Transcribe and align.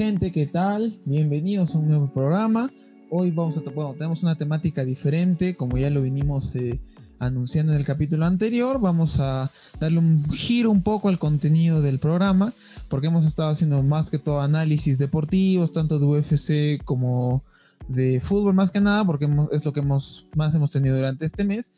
Gente, 0.00 0.32
¿qué 0.32 0.46
tal? 0.46 0.98
Bienvenidos 1.04 1.74
a 1.74 1.78
un 1.78 1.88
nuevo 1.88 2.10
programa. 2.10 2.72
Hoy 3.10 3.32
vamos 3.32 3.58
a, 3.58 3.60
bueno, 3.60 3.92
tenemos 3.92 4.22
una 4.22 4.34
temática 4.34 4.82
diferente, 4.82 5.56
como 5.56 5.76
ya 5.76 5.90
lo 5.90 6.00
vinimos 6.00 6.56
eh, 6.56 6.80
anunciando 7.18 7.72
en 7.72 7.78
el 7.78 7.84
capítulo 7.84 8.24
anterior. 8.24 8.80
Vamos 8.80 9.20
a 9.20 9.50
darle 9.78 9.98
un 9.98 10.24
giro 10.32 10.70
un 10.70 10.82
poco 10.82 11.10
al 11.10 11.18
contenido 11.18 11.82
del 11.82 11.98
programa, 11.98 12.54
porque 12.88 13.08
hemos 13.08 13.26
estado 13.26 13.50
haciendo 13.50 13.82
más 13.82 14.10
que 14.10 14.18
todo 14.18 14.40
análisis 14.40 14.96
deportivos, 14.96 15.72
tanto 15.74 15.98
de 15.98 16.06
UFC 16.06 16.82
como 16.82 17.44
de 17.86 18.22
fútbol 18.22 18.54
más 18.54 18.70
que 18.70 18.80
nada, 18.80 19.04
porque 19.04 19.28
es 19.52 19.66
lo 19.66 19.74
que 19.74 19.80
hemos, 19.80 20.28
más 20.34 20.54
hemos 20.54 20.72
tenido 20.72 20.96
durante 20.96 21.26
este 21.26 21.44
mes. 21.44 21.72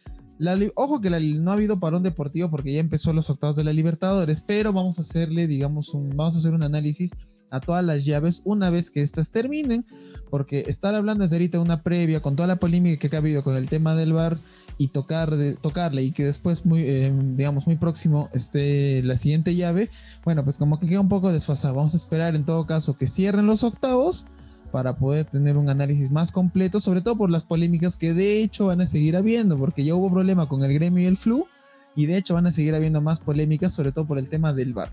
ojo 0.77 1.01
que 1.01 1.11
no 1.11 1.51
ha 1.51 1.55
habido 1.55 1.81
parón 1.81 2.05
deportivo 2.05 2.53
porque 2.53 2.73
ya 2.73 2.79
empezó 2.79 3.13
los 3.13 3.31
octavos 3.31 3.57
de 3.57 3.65
la 3.65 3.73
Libertadores, 3.73 4.43
pero 4.43 4.73
vamos 4.73 4.99
a 4.99 5.01
hacerle, 5.01 5.49
digamos, 5.49 5.91
vamos 6.15 6.37
a 6.37 6.39
hacer 6.39 6.55
un 6.55 6.63
análisis 6.63 7.11
a 7.53 7.61
todas 7.61 7.85
las 7.85 8.05
llaves 8.05 8.41
una 8.45 8.71
vez 8.71 8.91
que 8.91 9.03
estas 9.03 9.31
terminen, 9.31 9.85
porque 10.31 10.65
estar 10.67 10.95
hablando 10.95 11.23
desde 11.23 11.37
ahorita 11.37 11.61
una 11.61 11.83
previa 11.83 12.21
con 12.21 12.35
toda 12.35 12.47
la 12.49 12.57
polémica 12.57 13.09
que 13.09 13.15
ha 13.15 13.19
habido 13.19 13.45
con 13.45 13.55
el 13.55 13.69
tema 13.69 13.95
del 13.95 14.15
bar 14.15 14.39
y 14.79 14.89
tocar 14.89 15.35
tocarle 15.61 16.03
y 16.03 16.13
que 16.13 16.25
después 16.25 16.65
muy 16.65 16.81
eh, 16.81 17.13
digamos 17.37 17.67
muy 17.67 17.77
próximo 17.77 18.31
esté 18.33 19.03
la 19.05 19.19
siguiente 19.19 19.55
llave, 19.55 19.91
bueno, 20.25 20.43
pues 20.45 20.57
como 20.57 20.81
que 20.81 20.87
queda 20.89 21.01
un 21.01 21.11
poco 21.11 21.31
desfasado. 21.31 21.75
Vamos 21.75 21.93
a 21.93 21.99
esperar 21.99 22.35
en 22.35 22.45
todo 22.45 22.67
caso 22.67 22.97
que 22.97 23.07
cierren 23.07 23.47
los 23.47 23.63
octavos 23.65 24.25
para 24.73 24.97
poder 24.97 25.27
tener 25.27 25.59
un 25.59 25.69
análisis 25.69 26.11
más 26.11 26.33
completo, 26.33 26.81
sobre 26.81 27.03
todo 27.03 27.17
por 27.17 27.31
las 27.31 27.45
polémicas 27.45 27.99
que 27.99 28.15
de 28.15 28.43
hecho 28.43 28.69
van 28.69 28.81
a 28.81 28.87
seguir 28.87 29.17
habiendo, 29.17 29.59
porque 29.59 29.85
ya 29.85 29.95
hubo 29.95 30.11
problema 30.11 30.49
con 30.49 30.65
el 30.65 30.73
gremio 30.73 31.03
y 31.03 31.07
el 31.07 31.19
flu, 31.19 31.47
y 31.95 32.07
de 32.07 32.17
hecho 32.17 32.33
van 32.33 32.47
a 32.47 32.53
seguir 32.53 32.75
habiendo 32.75 33.03
más 33.03 33.21
polémicas, 33.21 33.75
sobre 33.75 33.93
todo 33.93 34.07
por 34.07 34.19
el 34.19 34.31
tema 34.31 34.55
del 34.55 34.73
VAR. 34.73 34.91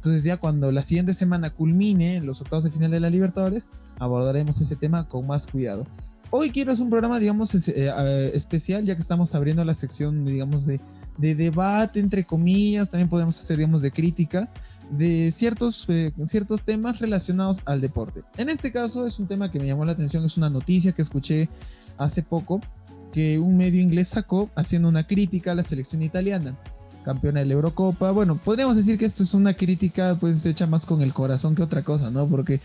Entonces 0.00 0.24
ya 0.24 0.38
cuando 0.38 0.72
la 0.72 0.82
siguiente 0.82 1.12
semana 1.12 1.50
culmine 1.50 2.22
los 2.22 2.40
octavos 2.40 2.64
de 2.64 2.70
final 2.70 2.90
de 2.90 3.00
la 3.00 3.10
Libertadores, 3.10 3.68
abordaremos 3.98 4.58
ese 4.58 4.74
tema 4.74 5.06
con 5.06 5.26
más 5.26 5.46
cuidado. 5.46 5.86
Hoy 6.30 6.50
quiero 6.50 6.72
hacer 6.72 6.84
un 6.84 6.90
programa, 6.90 7.18
digamos, 7.18 7.54
eh, 7.54 7.74
eh, 7.76 8.30
especial, 8.32 8.86
ya 8.86 8.94
que 8.94 9.02
estamos 9.02 9.34
abriendo 9.34 9.62
la 9.62 9.74
sección, 9.74 10.24
digamos, 10.24 10.64
de, 10.64 10.80
de 11.18 11.34
debate, 11.34 12.00
entre 12.00 12.24
comillas, 12.24 12.88
también 12.88 13.10
podemos 13.10 13.38
hacer, 13.38 13.58
digamos, 13.58 13.82
de 13.82 13.90
crítica 13.90 14.48
de 14.90 15.30
ciertos, 15.32 15.84
eh, 15.88 16.12
ciertos 16.26 16.62
temas 16.62 16.98
relacionados 16.98 17.60
al 17.66 17.82
deporte. 17.82 18.22
En 18.38 18.48
este 18.48 18.72
caso 18.72 19.06
es 19.06 19.18
un 19.18 19.26
tema 19.26 19.50
que 19.50 19.60
me 19.60 19.66
llamó 19.66 19.84
la 19.84 19.92
atención, 19.92 20.24
es 20.24 20.38
una 20.38 20.48
noticia 20.48 20.92
que 20.92 21.02
escuché 21.02 21.50
hace 21.98 22.22
poco 22.22 22.62
que 23.12 23.38
un 23.38 23.58
medio 23.58 23.82
inglés 23.82 24.08
sacó 24.08 24.48
haciendo 24.54 24.88
una 24.88 25.06
crítica 25.06 25.52
a 25.52 25.54
la 25.54 25.62
selección 25.62 26.02
italiana, 26.02 26.56
campeona 27.10 27.40
de 27.40 27.46
la 27.46 27.54
Eurocopa. 27.54 28.12
Bueno, 28.12 28.36
podríamos 28.36 28.76
decir 28.76 28.96
que 28.96 29.04
esto 29.04 29.24
es 29.24 29.34
una 29.34 29.54
crítica 29.54 30.16
pues 30.20 30.46
hecha 30.46 30.68
más 30.68 30.86
con 30.86 31.02
el 31.02 31.12
corazón 31.12 31.56
que 31.56 31.62
otra 31.62 31.82
cosa, 31.82 32.10
¿no? 32.10 32.28
Porque 32.28 32.60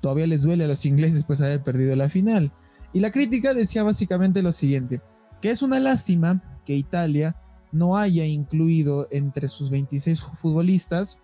todavía 0.00 0.28
les 0.28 0.42
duele 0.42 0.64
a 0.64 0.68
los 0.68 0.86
ingleses 0.86 1.24
pues 1.24 1.40
haber 1.40 1.60
perdido 1.62 1.96
la 1.96 2.08
final. 2.08 2.52
Y 2.92 3.00
la 3.00 3.10
crítica 3.10 3.52
decía 3.52 3.82
básicamente 3.82 4.42
lo 4.42 4.52
siguiente, 4.52 5.00
que 5.40 5.50
es 5.50 5.62
una 5.62 5.80
lástima 5.80 6.40
que 6.64 6.76
Italia 6.76 7.34
no 7.72 7.96
haya 7.96 8.24
incluido 8.26 9.08
entre 9.10 9.48
sus 9.48 9.70
26 9.70 10.22
futbolistas 10.22 11.22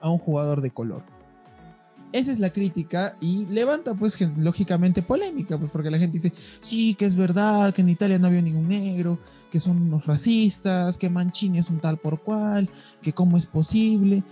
a 0.00 0.08
un 0.08 0.18
jugador 0.18 0.60
de 0.60 0.70
color. 0.70 1.17
Esa 2.12 2.32
es 2.32 2.38
la 2.38 2.50
crítica 2.50 3.16
y 3.20 3.44
levanta 3.46 3.94
pues 3.94 4.18
lógicamente 4.38 5.02
polémica, 5.02 5.58
pues 5.58 5.70
porque 5.70 5.90
la 5.90 5.98
gente 5.98 6.14
dice, 6.14 6.32
sí, 6.60 6.94
que 6.94 7.04
es 7.04 7.16
verdad, 7.16 7.74
que 7.74 7.82
en 7.82 7.90
Italia 7.90 8.18
no 8.18 8.28
había 8.28 8.40
ningún 8.40 8.68
negro, 8.68 9.18
que 9.50 9.60
son 9.60 9.82
unos 9.82 10.06
racistas, 10.06 10.96
que 10.96 11.10
Mancini 11.10 11.58
es 11.58 11.68
un 11.68 11.80
tal 11.80 11.98
por 11.98 12.22
cual, 12.22 12.70
que 13.02 13.12
cómo 13.12 13.36
es 13.36 13.46
posible. 13.46 14.22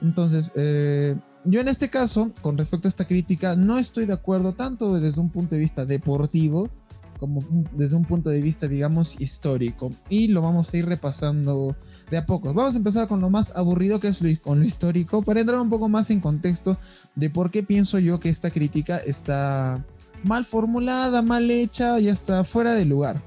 Entonces, 0.00 0.50
eh, 0.54 1.16
yo 1.44 1.60
en 1.60 1.68
este 1.68 1.90
caso, 1.90 2.32
con 2.40 2.56
respecto 2.56 2.88
a 2.88 2.90
esta 2.90 3.06
crítica, 3.06 3.54
no 3.54 3.78
estoy 3.78 4.06
de 4.06 4.14
acuerdo 4.14 4.54
tanto 4.54 4.98
desde 4.98 5.20
un 5.20 5.30
punto 5.30 5.54
de 5.54 5.60
vista 5.60 5.84
deportivo, 5.84 6.70
como 7.18 7.42
desde 7.72 7.96
un 7.96 8.04
punto 8.04 8.30
de 8.30 8.40
vista, 8.40 8.68
digamos, 8.68 9.20
histórico. 9.20 9.90
Y 10.08 10.28
lo 10.28 10.42
vamos 10.42 10.72
a 10.72 10.76
ir 10.76 10.86
repasando 10.86 11.76
de 12.10 12.18
a 12.18 12.26
poco. 12.26 12.52
Vamos 12.54 12.74
a 12.74 12.78
empezar 12.78 13.08
con 13.08 13.20
lo 13.20 13.30
más 13.30 13.56
aburrido 13.56 14.00
que 14.00 14.08
es 14.08 14.20
con 14.42 14.60
lo 14.60 14.64
histórico, 14.64 15.22
para 15.22 15.40
entrar 15.40 15.60
un 15.60 15.70
poco 15.70 15.88
más 15.88 16.10
en 16.10 16.20
contexto 16.20 16.76
de 17.14 17.30
por 17.30 17.50
qué 17.50 17.62
pienso 17.62 17.98
yo 17.98 18.20
que 18.20 18.28
esta 18.28 18.50
crítica 18.50 18.98
está 18.98 19.84
mal 20.22 20.44
formulada, 20.44 21.22
mal 21.22 21.50
hecha, 21.50 21.98
ya 21.98 22.12
está 22.12 22.44
fuera 22.44 22.74
de 22.74 22.84
lugar. 22.84 23.22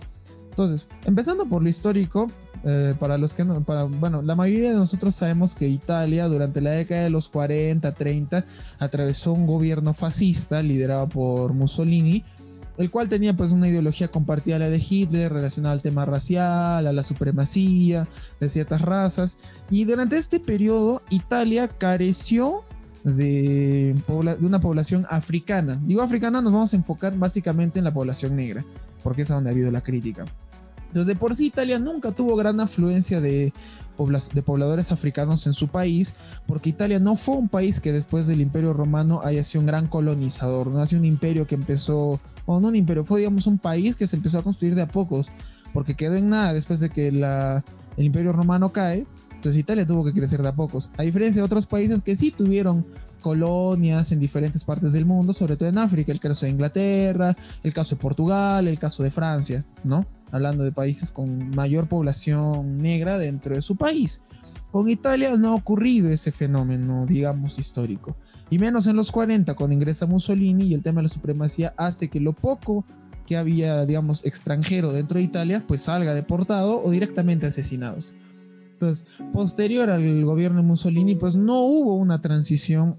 Entonces, 0.49 0.87
empezando 1.05 1.45
por 1.45 1.63
lo 1.63 1.69
histórico, 1.69 2.29
eh, 2.65 2.93
para 2.99 3.17
los 3.17 3.33
que 3.33 3.45
no, 3.45 3.63
para, 3.63 3.85
bueno, 3.85 4.21
la 4.21 4.35
mayoría 4.35 4.71
de 4.71 4.75
nosotros 4.75 5.15
sabemos 5.15 5.55
que 5.55 5.69
Italia 5.69 6.27
durante 6.27 6.59
la 6.59 6.71
década 6.71 7.03
de 7.03 7.09
los 7.09 7.29
40, 7.29 7.93
30 7.93 8.45
atravesó 8.79 9.31
un 9.31 9.47
gobierno 9.47 9.93
fascista 9.93 10.61
liderado 10.61 11.07
por 11.07 11.53
Mussolini, 11.53 12.25
el 12.79 12.89
cual 12.89 13.09
tenía 13.09 13.35
pues 13.35 13.51
una 13.51 13.67
ideología 13.67 14.07
compartida 14.07 14.55
a 14.55 14.59
la 14.59 14.69
de 14.69 14.77
Hitler 14.77 15.33
relacionada 15.33 15.73
al 15.73 15.81
tema 15.81 16.05
racial, 16.05 16.87
a 16.87 16.93
la 16.93 17.03
supremacía 17.03 18.07
de 18.39 18.47
ciertas 18.47 18.81
razas. 18.81 19.37
Y 19.69 19.83
durante 19.83 20.17
este 20.17 20.39
periodo 20.39 21.01
Italia 21.09 21.67
careció 21.67 22.63
de, 23.03 24.01
una 24.39 24.61
población 24.61 25.05
africana. 25.09 25.77
Digo 25.83 26.01
africana, 26.01 26.41
nos 26.41 26.53
vamos 26.53 26.73
a 26.73 26.77
enfocar 26.77 27.17
básicamente 27.17 27.79
en 27.79 27.85
la 27.85 27.93
población 27.93 28.37
negra, 28.37 28.63
porque 29.03 29.23
es 29.23 29.31
a 29.31 29.35
donde 29.35 29.49
ha 29.49 29.53
habido 29.53 29.71
la 29.71 29.81
crítica. 29.81 30.23
Entonces, 30.87 31.07
de 31.07 31.15
por 31.15 31.35
sí 31.35 31.47
Italia 31.47 31.79
nunca 31.79 32.13
tuvo 32.13 32.37
gran 32.37 32.61
afluencia 32.61 33.19
de 33.19 33.51
de 34.07 34.41
pobladores 34.41 34.91
africanos 34.91 35.45
en 35.47 35.53
su 35.53 35.67
país, 35.67 36.13
porque 36.47 36.69
Italia 36.69 36.99
no 36.99 37.15
fue 37.15 37.35
un 37.35 37.49
país 37.49 37.79
que 37.79 37.91
después 37.91 38.27
del 38.27 38.41
Imperio 38.41 38.73
Romano 38.73 39.21
haya 39.23 39.43
sido 39.43 39.61
un 39.61 39.67
gran 39.67 39.87
colonizador, 39.87 40.67
no 40.67 40.79
ha 40.79 40.87
sido 40.87 40.99
un 40.99 41.05
imperio 41.05 41.45
que 41.45 41.55
empezó, 41.55 42.19
o 42.45 42.59
no 42.59 42.69
un 42.69 42.75
imperio, 42.75 43.03
fue 43.03 43.19
digamos 43.19 43.47
un 43.47 43.57
país 43.57 43.95
que 43.95 44.07
se 44.07 44.15
empezó 44.15 44.39
a 44.39 44.43
construir 44.43 44.75
de 44.75 44.83
a 44.83 44.87
pocos, 44.87 45.27
porque 45.73 45.95
quedó 45.95 46.15
en 46.15 46.29
nada 46.29 46.53
después 46.53 46.79
de 46.79 46.89
que 46.89 47.11
la, 47.11 47.63
el 47.97 48.05
Imperio 48.05 48.31
Romano 48.31 48.69
cae, 48.69 49.05
entonces 49.33 49.59
Italia 49.59 49.85
tuvo 49.85 50.03
que 50.03 50.13
crecer 50.13 50.41
de 50.41 50.49
a 50.49 50.55
pocos, 50.55 50.89
a 50.97 51.03
diferencia 51.03 51.41
de 51.41 51.45
otros 51.45 51.65
países 51.65 52.01
que 52.01 52.15
sí 52.15 52.31
tuvieron 52.31 52.85
colonias 53.21 54.11
en 54.11 54.19
diferentes 54.19 54.65
partes 54.65 54.93
del 54.93 55.05
mundo, 55.05 55.33
sobre 55.33 55.57
todo 55.57 55.69
en 55.69 55.77
África, 55.77 56.11
el 56.11 56.19
caso 56.19 56.45
de 56.45 56.51
Inglaterra, 56.51 57.35
el 57.63 57.73
caso 57.73 57.95
de 57.95 58.01
Portugal, 58.01 58.67
el 58.67 58.79
caso 58.79 59.03
de 59.03 59.11
Francia, 59.11 59.65
¿no? 59.83 60.05
Hablando 60.31 60.63
de 60.63 60.71
países 60.71 61.11
con 61.11 61.49
mayor 61.51 61.87
población 61.87 62.77
negra 62.77 63.17
dentro 63.17 63.55
de 63.55 63.61
su 63.61 63.75
país. 63.75 64.21
Con 64.71 64.87
Italia 64.87 65.35
no 65.35 65.49
ha 65.49 65.55
ocurrido 65.55 66.09
ese 66.09 66.31
fenómeno, 66.31 67.05
digamos, 67.07 67.57
histórico. 67.57 68.15
Y 68.51 68.59
menos 68.59 68.85
en 68.85 68.95
los 68.95 69.11
40, 69.11 69.55
cuando 69.55 69.73
ingresa 69.73 70.05
Mussolini 70.05 70.65
y 70.65 70.73
el 70.75 70.83
tema 70.83 70.99
de 70.99 71.03
la 71.03 71.09
supremacía 71.09 71.73
hace 71.75 72.09
que 72.09 72.19
lo 72.19 72.33
poco 72.33 72.85
que 73.25 73.37
había, 73.37 73.85
digamos, 73.85 74.25
extranjero 74.25 74.91
dentro 74.91 75.17
de 75.17 75.25
Italia, 75.25 75.63
pues 75.67 75.81
salga 75.81 76.13
deportado 76.13 76.83
o 76.83 76.91
directamente 76.91 77.47
asesinados. 77.47 78.13
Entonces, 78.73 79.07
posterior 79.33 79.89
al 79.89 80.23
gobierno 80.23 80.61
de 80.61 80.67
Mussolini, 80.67 81.15
pues 81.15 81.35
no 81.35 81.61
hubo 81.61 81.95
una 81.95 82.21
transición 82.21 82.97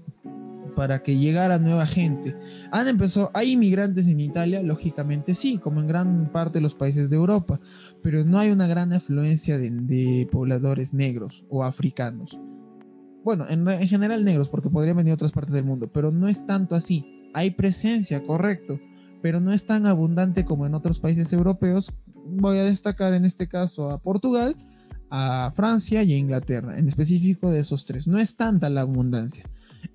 para 0.75 1.03
que 1.03 1.17
llegara 1.17 1.59
nueva 1.59 1.85
gente. 1.85 2.35
Han 2.71 2.87
empezado, 2.87 3.31
hay 3.33 3.53
inmigrantes 3.53 4.07
en 4.07 4.19
Italia, 4.19 4.61
lógicamente 4.63 5.35
sí, 5.35 5.57
como 5.57 5.79
en 5.79 5.87
gran 5.87 6.31
parte 6.31 6.59
de 6.59 6.61
los 6.63 6.75
países 6.75 7.09
de 7.09 7.15
Europa, 7.15 7.59
pero 8.01 8.23
no 8.23 8.39
hay 8.39 8.51
una 8.51 8.67
gran 8.67 8.93
afluencia 8.93 9.57
de, 9.57 10.27
pobladores 10.31 10.93
negros 10.93 11.43
o 11.49 11.63
africanos. 11.63 12.39
Bueno, 13.23 13.45
en, 13.49 13.67
en, 13.67 13.87
general 13.87 14.25
negros, 14.25 14.49
porque 14.49 14.69
podrían 14.69 14.97
venir 14.97 15.11
de 15.11 15.15
otras 15.15 15.31
partes 15.31 15.53
del 15.53 15.65
mundo, 15.65 15.91
pero 15.91 16.11
no 16.11 16.27
es 16.27 16.45
tanto 16.47 16.75
así. 16.75 17.29
Hay 17.33 17.51
presencia, 17.51 18.25
correcto, 18.25 18.79
pero 19.21 19.39
no 19.39 19.53
es 19.53 19.65
tan 19.65 19.85
abundante 19.85 20.45
como 20.45 20.65
en 20.65 20.73
otros 20.73 20.99
países 20.99 21.31
europeos. 21.31 21.93
Voy 22.25 22.57
a 22.57 22.63
destacar 22.63 23.13
en 23.13 23.25
este 23.25 23.47
caso 23.47 23.89
a 23.91 23.99
Portugal, 23.99 24.55
a 25.11 25.51
Francia 25.55 26.01
y 26.03 26.13
a 26.13 26.17
Inglaterra, 26.17 26.77
en 26.77 26.87
específico 26.87 27.51
de 27.51 27.59
esos 27.59 27.85
tres. 27.85 28.07
No 28.07 28.17
es 28.17 28.37
tanta 28.37 28.69
la 28.69 28.81
abundancia. 28.81 29.45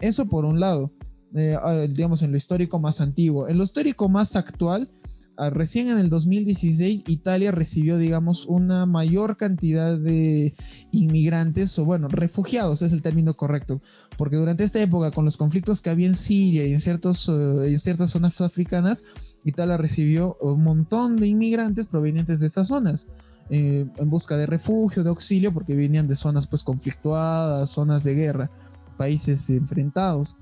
Eso 0.01 0.27
por 0.27 0.45
un 0.45 0.61
lado, 0.61 0.93
eh, 1.35 1.57
digamos 1.93 2.23
en 2.23 2.31
lo 2.31 2.37
histórico 2.37 2.79
más 2.79 3.01
antiguo. 3.01 3.49
En 3.49 3.59
lo 3.59 3.65
histórico 3.65 4.09
más 4.09 4.37
actual, 4.37 4.91
ah, 5.37 5.51
recién 5.51 5.89
en 5.89 5.99
el 5.99 6.09
2016 6.11 7.05
Italia 7.07 7.51
recibió, 7.51 7.99
digamos, 7.99 8.47
una 8.47 8.87
mayor 8.87 9.37
cantidad 9.37 9.99
de 9.99 10.55
inmigrantes, 10.93 11.79
o 11.79 11.85
bueno, 11.85 12.09
refugiados 12.09 12.83
es 12.83 12.93
el 12.93 13.03
término 13.03 13.35
correcto, 13.35 13.83
porque 14.17 14.37
durante 14.37 14.65
esta 14.65 14.81
época, 14.81 15.11
con 15.11 15.25
los 15.25 15.37
conflictos 15.37 15.83
que 15.83 15.91
había 15.91 16.07
en 16.07 16.17
Siria 16.17 16.67
y 16.67 16.73
en, 16.73 16.81
ciertos, 16.81 17.29
eh, 17.29 17.69
en 17.69 17.79
ciertas 17.79 18.11
zonas 18.11 18.41
africanas, 18.41 19.03
Italia 19.45 19.77
recibió 19.77 20.37
un 20.41 20.63
montón 20.63 21.17
de 21.17 21.29
inmigrantes 21.29 21.87
provenientes 21.87 22.41
de 22.41 22.47
esas 22.47 22.69
zonas. 22.69 23.07
Eh, 23.49 23.87
en 23.97 24.11
busca 24.11 24.37
de 24.37 24.47
refugio, 24.47 25.05
de 25.05 25.09
auxilio, 25.09 25.55
porque 25.55 25.77
venían 25.77 26.09
de 26.09 26.17
zonas 26.17 26.49
pues 26.49 26.65
conflictuadas, 26.65 27.71
zonas 27.71 28.03
de 28.03 28.15
guerra, 28.15 28.51
países 28.97 29.49
enfrentados. 29.51 30.37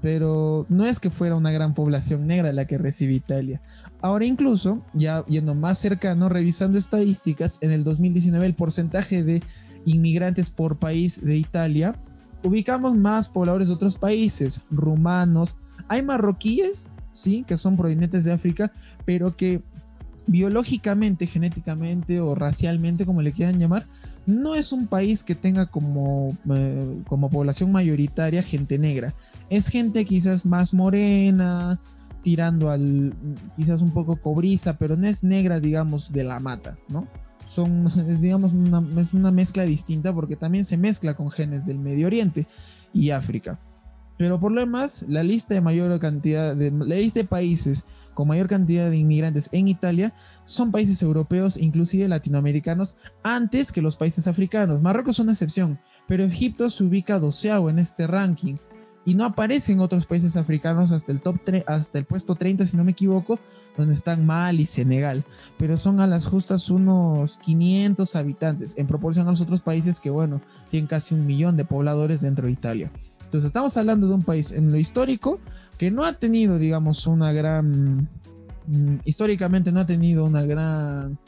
Pero 0.00 0.66
no 0.68 0.84
es 0.84 1.00
que 1.00 1.10
fuera 1.10 1.36
una 1.36 1.50
gran 1.50 1.72
población 1.72 2.26
negra 2.26 2.52
la 2.52 2.66
que 2.66 2.76
recibe 2.76 3.14
Italia. 3.14 3.62
Ahora 4.02 4.26
incluso, 4.26 4.84
ya 4.92 5.24
yendo 5.26 5.54
más 5.54 5.78
cercano, 5.78 6.28
revisando 6.28 6.76
estadísticas, 6.76 7.58
en 7.62 7.70
el 7.70 7.84
2019 7.84 8.44
el 8.44 8.54
porcentaje 8.54 9.22
de 9.22 9.42
inmigrantes 9.86 10.50
por 10.50 10.78
país 10.78 11.24
de 11.24 11.36
Italia 11.36 11.94
ubicamos 12.44 12.94
más 12.94 13.30
pobladores 13.30 13.68
de 13.68 13.74
otros 13.74 13.96
países, 13.96 14.62
rumanos, 14.70 15.56
hay 15.88 16.02
marroquíes, 16.02 16.90
sí, 17.10 17.44
que 17.46 17.58
son 17.58 17.76
provenientes 17.76 18.24
de 18.24 18.32
África, 18.32 18.70
pero 19.04 19.36
que 19.36 19.62
biológicamente, 20.26 21.26
genéticamente 21.26 22.20
o 22.20 22.34
racialmente, 22.34 23.06
como 23.06 23.22
le 23.22 23.32
quieran 23.32 23.58
llamar, 23.58 23.86
no 24.26 24.54
es 24.54 24.72
un 24.72 24.86
país 24.86 25.24
que 25.24 25.34
tenga 25.34 25.66
como, 25.66 26.36
eh, 26.50 27.02
como 27.06 27.30
población 27.30 27.72
mayoritaria 27.72 28.42
gente 28.42 28.78
negra. 28.78 29.14
Es 29.50 29.68
gente 29.68 30.04
quizás 30.04 30.46
más 30.46 30.72
morena, 30.74 31.80
tirando 32.22 32.70
al 32.70 33.12
quizás 33.54 33.82
un 33.82 33.90
poco 33.92 34.16
cobriza, 34.16 34.78
pero 34.78 34.96
no 34.96 35.06
es 35.06 35.22
negra, 35.22 35.60
digamos, 35.60 36.12
de 36.12 36.24
la 36.24 36.40
mata, 36.40 36.78
¿no? 36.88 37.06
Son, 37.44 37.86
es, 38.08 38.22
digamos, 38.22 38.52
es 38.96 39.14
una 39.14 39.30
mezcla 39.30 39.64
distinta 39.64 40.12
porque 40.12 40.36
también 40.36 40.64
se 40.64 40.78
mezcla 40.78 41.14
con 41.14 41.30
genes 41.30 41.66
del 41.66 41.78
Medio 41.78 42.06
Oriente 42.06 42.46
y 42.92 43.10
África. 43.10 43.58
Pero 44.24 44.40
por 44.40 44.52
lo 44.52 44.62
demás, 44.62 45.04
la 45.06 45.22
lista 45.22 45.52
de 45.52 47.24
países 47.28 47.84
con 48.14 48.26
mayor 48.26 48.48
cantidad 48.48 48.88
de 48.88 48.96
inmigrantes 48.96 49.50
en 49.52 49.68
Italia 49.68 50.14
son 50.46 50.72
países 50.72 51.02
europeos, 51.02 51.58
inclusive 51.58 52.08
latinoamericanos, 52.08 52.96
antes 53.22 53.70
que 53.70 53.82
los 53.82 53.96
países 53.96 54.26
africanos. 54.26 54.80
Marruecos 54.80 55.16
es 55.16 55.18
una 55.18 55.32
excepción, 55.32 55.78
pero 56.08 56.24
Egipto 56.24 56.70
se 56.70 56.84
ubica 56.84 57.18
doceavo 57.18 57.68
en 57.68 57.78
este 57.78 58.06
ranking 58.06 58.54
y 59.04 59.12
no 59.12 59.26
aparecen 59.26 59.80
otros 59.80 60.06
países 60.06 60.38
africanos 60.38 60.90
hasta 60.90 61.12
el 61.12 61.20
top 61.20 61.36
hasta 61.66 61.98
el 61.98 62.06
puesto 62.06 62.34
30 62.34 62.64
si 62.64 62.78
no 62.78 62.84
me 62.84 62.92
equivoco, 62.92 63.38
donde 63.76 63.92
están 63.92 64.24
Mali 64.24 64.62
y 64.62 64.66
Senegal, 64.66 65.22
pero 65.58 65.76
son 65.76 66.00
a 66.00 66.06
las 66.06 66.24
justas 66.24 66.70
unos 66.70 67.36
500 67.36 68.16
habitantes 68.16 68.74
en 68.78 68.86
proporción 68.86 69.26
a 69.26 69.32
los 69.32 69.42
otros 69.42 69.60
países 69.60 70.00
que 70.00 70.08
bueno, 70.08 70.40
tienen 70.70 70.86
casi 70.86 71.14
un 71.14 71.26
millón 71.26 71.58
de 71.58 71.66
pobladores 71.66 72.22
dentro 72.22 72.46
de 72.46 72.52
Italia. 72.52 72.90
Entonces 73.34 73.48
estamos 73.48 73.76
hablando 73.76 74.06
de 74.06 74.14
un 74.14 74.22
país 74.22 74.52
en 74.52 74.70
lo 74.70 74.78
histórico 74.78 75.40
que 75.76 75.90
no 75.90 76.04
ha 76.04 76.12
tenido, 76.12 76.56
digamos, 76.56 77.04
una 77.08 77.32
gran... 77.32 78.08
Mm, 78.68 78.98
históricamente 79.04 79.72
no 79.72 79.80
ha 79.80 79.86
tenido 79.86 80.24
una 80.24 80.42
gran... 80.42 81.18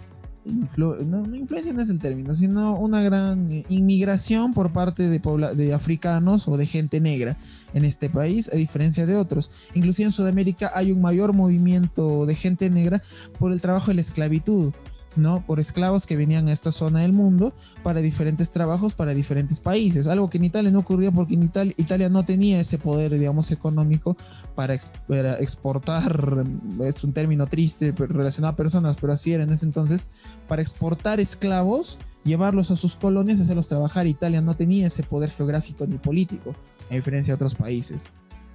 influencia 0.44 1.72
no 1.72 1.82
es 1.82 1.90
el 1.90 2.00
término, 2.00 2.32
sino 2.32 2.78
una 2.78 3.02
gran 3.02 3.48
inmigración 3.68 4.54
por 4.54 4.72
parte 4.72 5.08
de, 5.08 5.18
de 5.56 5.74
africanos 5.74 6.46
o 6.46 6.56
de 6.56 6.66
gente 6.66 7.00
negra 7.00 7.38
en 7.74 7.84
este 7.84 8.08
país, 8.08 8.48
a 8.52 8.56
diferencia 8.56 9.04
de 9.04 9.16
otros. 9.16 9.50
Inclusive 9.74 10.06
en 10.06 10.12
Sudamérica 10.12 10.70
hay 10.76 10.92
un 10.92 11.00
mayor 11.00 11.32
movimiento 11.32 12.24
de 12.24 12.36
gente 12.36 12.70
negra 12.70 13.02
por 13.40 13.50
el 13.50 13.60
trabajo 13.60 13.88
de 13.88 13.94
la 13.94 14.02
esclavitud. 14.02 14.72
¿No? 15.16 15.44
Por 15.44 15.60
esclavos 15.60 16.06
que 16.06 16.16
venían 16.16 16.48
a 16.48 16.52
esta 16.52 16.72
zona 16.72 17.00
del 17.00 17.12
mundo 17.12 17.52
para 17.82 18.00
diferentes 18.00 18.50
trabajos 18.50 18.94
para 18.94 19.14
diferentes 19.14 19.60
países. 19.60 20.06
Algo 20.06 20.30
que 20.30 20.38
en 20.38 20.44
Italia 20.44 20.70
no 20.70 20.80
ocurría 20.80 21.10
porque 21.10 21.34
en 21.34 21.44
Italia, 21.44 21.74
Italia 21.76 22.08
no 22.08 22.24
tenía 22.24 22.60
ese 22.60 22.78
poder, 22.78 23.18
digamos, 23.18 23.50
económico 23.50 24.16
para, 24.54 24.74
exportar, 24.74 26.44
es 26.84 27.04
un 27.04 27.12
término 27.12 27.46
triste 27.46 27.92
relacionado 27.96 28.54
a 28.54 28.56
personas, 28.56 28.96
pero 29.00 29.12
así 29.12 29.32
era 29.32 29.44
en 29.44 29.52
ese 29.52 29.66
entonces, 29.66 30.06
para 30.48 30.62
exportar 30.62 31.20
esclavos, 31.20 31.98
llevarlos 32.24 32.70
a 32.70 32.76
sus 32.76 32.96
colonias, 32.96 33.40
hacerlos 33.40 33.68
trabajar. 33.68 34.06
Italia 34.06 34.40
no 34.40 34.56
tenía 34.56 34.86
ese 34.86 35.02
poder 35.02 35.30
geográfico 35.30 35.86
ni 35.86 35.98
político, 35.98 36.54
a 36.90 36.94
diferencia 36.94 37.32
de 37.32 37.36
otros 37.36 37.54
países. 37.54 38.06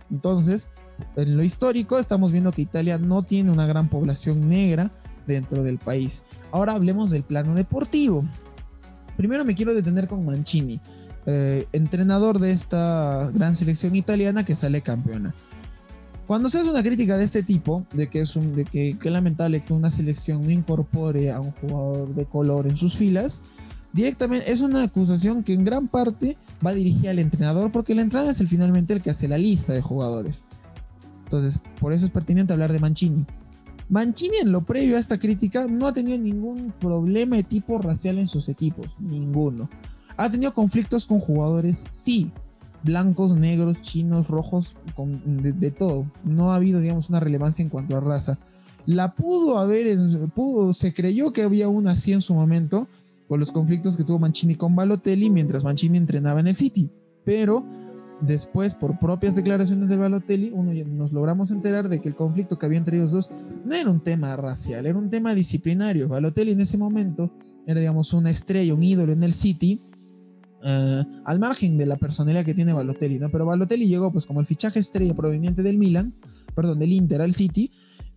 Entonces, 0.09 0.69
en 1.15 1.37
lo 1.37 1.43
histórico 1.43 1.97
estamos 1.97 2.31
viendo 2.31 2.51
que 2.51 2.61
Italia 2.61 2.97
no 2.97 3.23
tiene 3.23 3.51
una 3.51 3.65
gran 3.65 3.87
población 3.87 4.49
negra, 4.49 4.91
dentro 5.27 5.63
del 5.63 5.77
país. 5.77 6.23
Ahora 6.51 6.73
hablemos 6.73 7.11
del 7.11 7.23
plano 7.23 7.55
deportivo. 7.55 8.25
Primero 9.17 9.45
me 9.45 9.55
quiero 9.55 9.73
detener 9.73 10.07
con 10.07 10.25
Mancini, 10.25 10.79
eh, 11.25 11.67
entrenador 11.73 12.39
de 12.39 12.51
esta 12.51 13.29
gran 13.33 13.55
selección 13.55 13.95
italiana 13.95 14.43
que 14.43 14.55
sale 14.55 14.81
campeona. 14.81 15.33
Cuando 16.27 16.47
se 16.47 16.59
hace 16.59 16.69
una 16.69 16.81
crítica 16.81 17.17
de 17.17 17.25
este 17.25 17.43
tipo, 17.43 17.85
de 17.93 18.07
que 18.07 18.21
es 18.21 18.35
un, 18.35 18.55
de 18.55 18.63
que, 18.63 18.97
que 18.97 19.09
lamentable 19.09 19.61
que 19.61 19.73
una 19.73 19.91
selección 19.91 20.41
no 20.41 20.49
incorpore 20.49 21.31
a 21.31 21.41
un 21.41 21.51
jugador 21.51 22.15
de 22.15 22.25
color 22.25 22.67
en 22.67 22.77
sus 22.77 22.95
filas, 22.95 23.41
directamente 23.91 24.51
es 24.51 24.61
una 24.61 24.83
acusación 24.83 25.43
que 25.43 25.53
en 25.53 25.65
gran 25.65 25.87
parte 25.87 26.37
va 26.65 26.73
dirigida 26.73 27.11
al 27.11 27.19
entrenador, 27.19 27.71
porque 27.71 27.93
el 27.93 27.99
entrenador 27.99 28.31
es 28.31 28.39
el, 28.39 28.47
finalmente 28.47 28.93
el 28.93 29.01
que 29.01 29.09
hace 29.09 29.27
la 29.27 29.37
lista 29.37 29.73
de 29.73 29.81
jugadores. 29.81 30.45
Entonces, 31.25 31.59
por 31.79 31.93
eso 31.93 32.05
es 32.05 32.11
pertinente 32.11 32.53
hablar 32.53 32.71
de 32.71 32.79
Mancini. 32.79 33.25
Mancini 33.91 34.37
en 34.37 34.53
lo 34.53 34.63
previo 34.63 34.95
a 34.95 34.99
esta 35.01 35.19
crítica 35.19 35.67
no 35.67 35.85
ha 35.85 35.91
tenido 35.91 36.17
ningún 36.17 36.73
problema 36.79 37.35
de 37.35 37.43
tipo 37.43 37.77
racial 37.77 38.19
en 38.19 38.27
sus 38.27 38.47
equipos, 38.47 38.95
ninguno. 38.99 39.69
Ha 40.15 40.29
tenido 40.29 40.53
conflictos 40.53 41.05
con 41.05 41.19
jugadores, 41.19 41.83
sí, 41.89 42.31
blancos, 42.83 43.35
negros, 43.35 43.81
chinos, 43.81 44.29
rojos, 44.29 44.77
de, 45.25 45.71
todo. 45.71 46.09
No 46.23 46.53
ha 46.53 46.55
habido, 46.55 46.79
digamos, 46.79 47.09
una 47.09 47.19
relevancia 47.19 47.63
en 47.63 47.69
cuanto 47.69 47.97
a 47.97 47.99
raza. 47.99 48.39
La 48.85 49.13
pudo 49.13 49.57
haber, 49.57 49.97
pudo, 50.33 50.71
se 50.71 50.93
creyó 50.93 51.33
que 51.33 51.43
había 51.43 51.67
una 51.67 51.91
así 51.91 52.13
en 52.13 52.21
su 52.21 52.33
momento, 52.33 52.87
por 53.27 53.39
los 53.39 53.51
conflictos 53.51 53.97
que 53.97 54.05
tuvo 54.05 54.19
Mancini 54.19 54.55
con 54.55 54.73
Balotelli 54.73 55.29
mientras 55.29 55.65
Mancini 55.65 55.97
entrenaba 55.97 56.39
en 56.39 56.47
el 56.47 56.55
City. 56.55 56.89
Pero 57.25 57.65
Después, 58.21 58.75
por 58.75 58.99
propias 58.99 59.35
declaraciones 59.35 59.89
de 59.89 59.97
Balotelli, 59.97 60.51
uno 60.53 60.71
nos 60.85 61.11
logramos 61.11 61.49
enterar 61.49 61.89
de 61.89 61.99
que 61.99 62.07
el 62.07 62.15
conflicto 62.15 62.57
que 62.57 62.67
había 62.67 62.77
entre 62.77 62.97
ellos 62.97 63.11
dos 63.11 63.29
no 63.65 63.73
era 63.73 63.89
un 63.89 63.99
tema 63.99 64.35
racial, 64.35 64.85
era 64.85 64.97
un 64.97 65.09
tema 65.09 65.33
disciplinario. 65.33 66.07
Balotelli 66.07 66.51
en 66.51 66.61
ese 66.61 66.77
momento 66.77 67.31
era, 67.65 67.79
digamos, 67.79 68.13
una 68.13 68.29
estrella, 68.29 68.75
un 68.75 68.83
ídolo 68.83 69.11
en 69.11 69.23
el 69.23 69.33
City, 69.33 69.81
eh, 70.63 71.03
al 71.25 71.39
margen 71.39 71.77
de 71.77 71.87
la 71.87 71.97
personalidad 71.97 72.45
que 72.45 72.53
tiene 72.53 72.73
Balotelli, 72.73 73.17
¿no? 73.17 73.29
Pero 73.31 73.47
Balotelli 73.47 73.87
llegó, 73.87 74.11
pues, 74.11 74.27
como 74.27 74.39
el 74.39 74.45
fichaje 74.45 74.79
estrella 74.79 75.15
proveniente 75.15 75.63
del 75.63 75.77
Milan, 75.77 76.13
perdón, 76.53 76.77
del 76.77 76.93
Inter 76.93 77.21
al 77.21 77.33
City, 77.33 77.71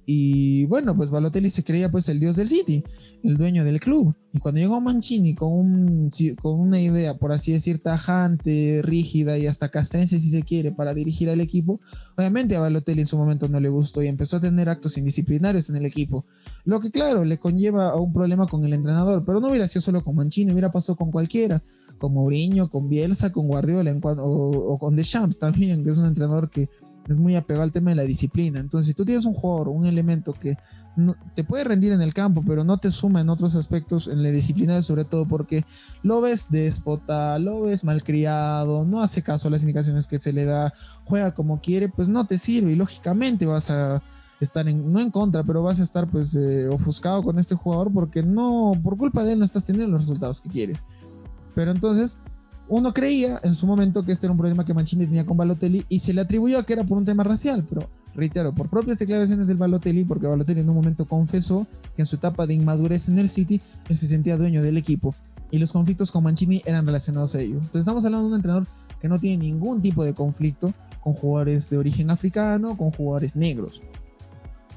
y 0.06 0.66
bueno, 0.66 0.96
pues 0.96 1.10
Balotelli 1.10 1.50
se 1.50 1.64
creía 1.64 1.90
pues 1.90 2.08
el 2.08 2.20
dios 2.20 2.36
del 2.36 2.46
City, 2.46 2.84
el 3.22 3.36
dueño 3.36 3.64
del 3.64 3.80
club. 3.80 4.14
Y 4.32 4.40
cuando 4.40 4.60
llegó 4.60 4.80
Mancini 4.80 5.34
con, 5.34 5.52
un, 5.52 6.10
con 6.42 6.60
una 6.60 6.80
idea, 6.80 7.14
por 7.14 7.32
así 7.32 7.52
decir, 7.52 7.78
tajante, 7.78 8.80
rígida 8.82 9.38
y 9.38 9.46
hasta 9.46 9.70
castrense 9.70 10.18
si 10.18 10.30
se 10.30 10.42
quiere, 10.42 10.72
para 10.72 10.92
dirigir 10.92 11.30
al 11.30 11.40
equipo, 11.40 11.80
obviamente 12.16 12.56
a 12.56 12.60
Balotelli 12.60 13.02
en 13.02 13.06
su 13.06 13.16
momento 13.16 13.48
no 13.48 13.60
le 13.60 13.68
gustó 13.68 14.02
y 14.02 14.08
empezó 14.08 14.38
a 14.38 14.40
tener 14.40 14.68
actos 14.68 14.98
indisciplinarios 14.98 15.70
en 15.70 15.76
el 15.76 15.86
equipo. 15.86 16.24
Lo 16.64 16.80
que 16.80 16.90
claro, 16.90 17.24
le 17.24 17.38
conlleva 17.38 17.90
a 17.90 17.96
un 17.96 18.12
problema 18.12 18.46
con 18.46 18.64
el 18.64 18.72
entrenador, 18.72 19.22
pero 19.24 19.40
no 19.40 19.48
hubiera 19.48 19.68
sido 19.68 19.82
solo 19.82 20.02
con 20.02 20.16
Mancini, 20.16 20.50
hubiera 20.50 20.70
pasado 20.70 20.96
con 20.96 21.10
cualquiera, 21.10 21.62
con 21.98 22.12
Mourinho, 22.12 22.68
con 22.68 22.88
Bielsa, 22.88 23.30
con 23.30 23.46
Guardiola 23.46 23.94
o, 24.02 24.20
o 24.20 24.78
con 24.78 24.96
Deschamps 24.96 25.38
también, 25.38 25.84
que 25.84 25.90
es 25.90 25.98
un 25.98 26.06
entrenador 26.06 26.50
que 26.50 26.68
es 27.08 27.18
muy 27.18 27.36
apegado 27.36 27.64
al 27.64 27.72
tema 27.72 27.90
de 27.90 27.96
la 27.96 28.02
disciplina. 28.02 28.60
Entonces, 28.60 28.88
si 28.88 28.94
tú 28.94 29.04
tienes 29.04 29.24
un 29.26 29.34
jugador, 29.34 29.68
un 29.68 29.86
elemento 29.86 30.32
que 30.32 30.56
te 31.34 31.44
puede 31.44 31.64
rendir 31.64 31.92
en 31.92 32.00
el 32.00 32.14
campo, 32.14 32.42
pero 32.46 32.62
no 32.62 32.78
te 32.78 32.90
suma 32.90 33.20
en 33.20 33.28
otros 33.28 33.56
aspectos, 33.56 34.06
en 34.06 34.22
la 34.22 34.30
disciplina, 34.30 34.80
sobre 34.82 35.04
todo 35.04 35.26
porque 35.26 35.64
lo 36.02 36.20
ves 36.20 36.48
déspota, 36.50 37.38
lo 37.38 37.62
ves 37.62 37.84
malcriado, 37.84 38.84
no 38.84 39.02
hace 39.02 39.22
caso 39.22 39.48
a 39.48 39.50
las 39.50 39.62
indicaciones 39.62 40.06
que 40.06 40.20
se 40.20 40.32
le 40.32 40.44
da, 40.44 40.72
juega 41.04 41.34
como 41.34 41.60
quiere, 41.60 41.88
pues 41.88 42.08
no 42.08 42.26
te 42.26 42.38
sirve 42.38 42.72
y 42.72 42.76
lógicamente 42.76 43.44
vas 43.44 43.70
a 43.70 44.02
estar 44.40 44.68
en, 44.68 44.92
no 44.92 45.00
en 45.00 45.10
contra, 45.10 45.42
pero 45.42 45.62
vas 45.62 45.80
a 45.80 45.82
estar 45.82 46.06
pues 46.08 46.34
eh, 46.36 46.68
ofuscado 46.68 47.22
con 47.22 47.38
este 47.38 47.54
jugador 47.54 47.92
porque 47.92 48.22
no, 48.22 48.72
por 48.82 48.96
culpa 48.96 49.24
de 49.24 49.32
él 49.32 49.40
no 49.40 49.44
estás 49.44 49.64
teniendo 49.64 49.90
los 49.90 50.02
resultados 50.02 50.40
que 50.40 50.48
quieres. 50.48 50.84
Pero 51.54 51.70
entonces, 51.70 52.18
uno 52.68 52.92
creía 52.92 53.40
en 53.42 53.54
su 53.54 53.66
momento 53.66 54.02
que 54.02 54.12
este 54.12 54.26
era 54.26 54.32
un 54.32 54.38
problema 54.38 54.64
que 54.64 54.74
Mancini 54.74 55.06
tenía 55.06 55.26
con 55.26 55.36
Balotelli 55.36 55.84
y 55.88 55.98
se 55.98 56.14
le 56.14 56.22
atribuyó 56.22 56.58
a 56.58 56.64
que 56.64 56.72
era 56.72 56.84
por 56.84 56.96
un 56.96 57.04
tema 57.04 57.22
racial, 57.22 57.64
pero 57.68 57.88
reitero, 58.14 58.54
por 58.54 58.70
propias 58.70 58.98
declaraciones 58.98 59.48
del 59.48 59.56
Balotelli, 59.56 60.04
porque 60.04 60.26
Balotelli 60.26 60.60
en 60.60 60.70
un 60.70 60.76
momento 60.76 61.04
confesó 61.04 61.66
que 61.94 62.02
en 62.02 62.06
su 62.06 62.16
etapa 62.16 62.46
de 62.46 62.54
inmadurez 62.54 63.08
en 63.08 63.18
el 63.18 63.28
City 63.28 63.60
él 63.88 63.96
se 63.96 64.06
sentía 64.06 64.36
dueño 64.36 64.62
del 64.62 64.78
equipo 64.78 65.14
y 65.50 65.58
los 65.58 65.72
conflictos 65.72 66.10
con 66.10 66.24
Mancini 66.24 66.62
eran 66.64 66.86
relacionados 66.86 67.34
a 67.34 67.40
ello. 67.40 67.54
Entonces 67.54 67.80
estamos 67.80 68.04
hablando 68.04 68.26
de 68.26 68.30
un 68.30 68.36
entrenador 68.36 68.66
que 69.00 69.08
no 69.08 69.20
tiene 69.20 69.44
ningún 69.44 69.82
tipo 69.82 70.04
de 70.04 70.14
conflicto 70.14 70.72
con 71.00 71.12
jugadores 71.12 71.68
de 71.68 71.76
origen 71.76 72.10
africano, 72.10 72.76
con 72.76 72.90
jugadores 72.90 73.36
negros. 73.36 73.82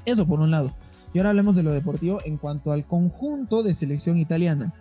Eso 0.06 0.27
por 0.27 0.41
un 0.41 0.51
lado. 0.51 0.74
Y 1.13 1.20
ahora 1.20 1.29
hablemos 1.29 1.56
de 1.56 1.63
lo 1.63 1.74
deportivo 1.74 2.20
en 2.25 2.38
cuanto 2.38 2.74
al 2.74 2.86
conjunto 2.86 3.63
de 3.63 3.74
selección 3.74 4.17
italiana. 4.17 4.74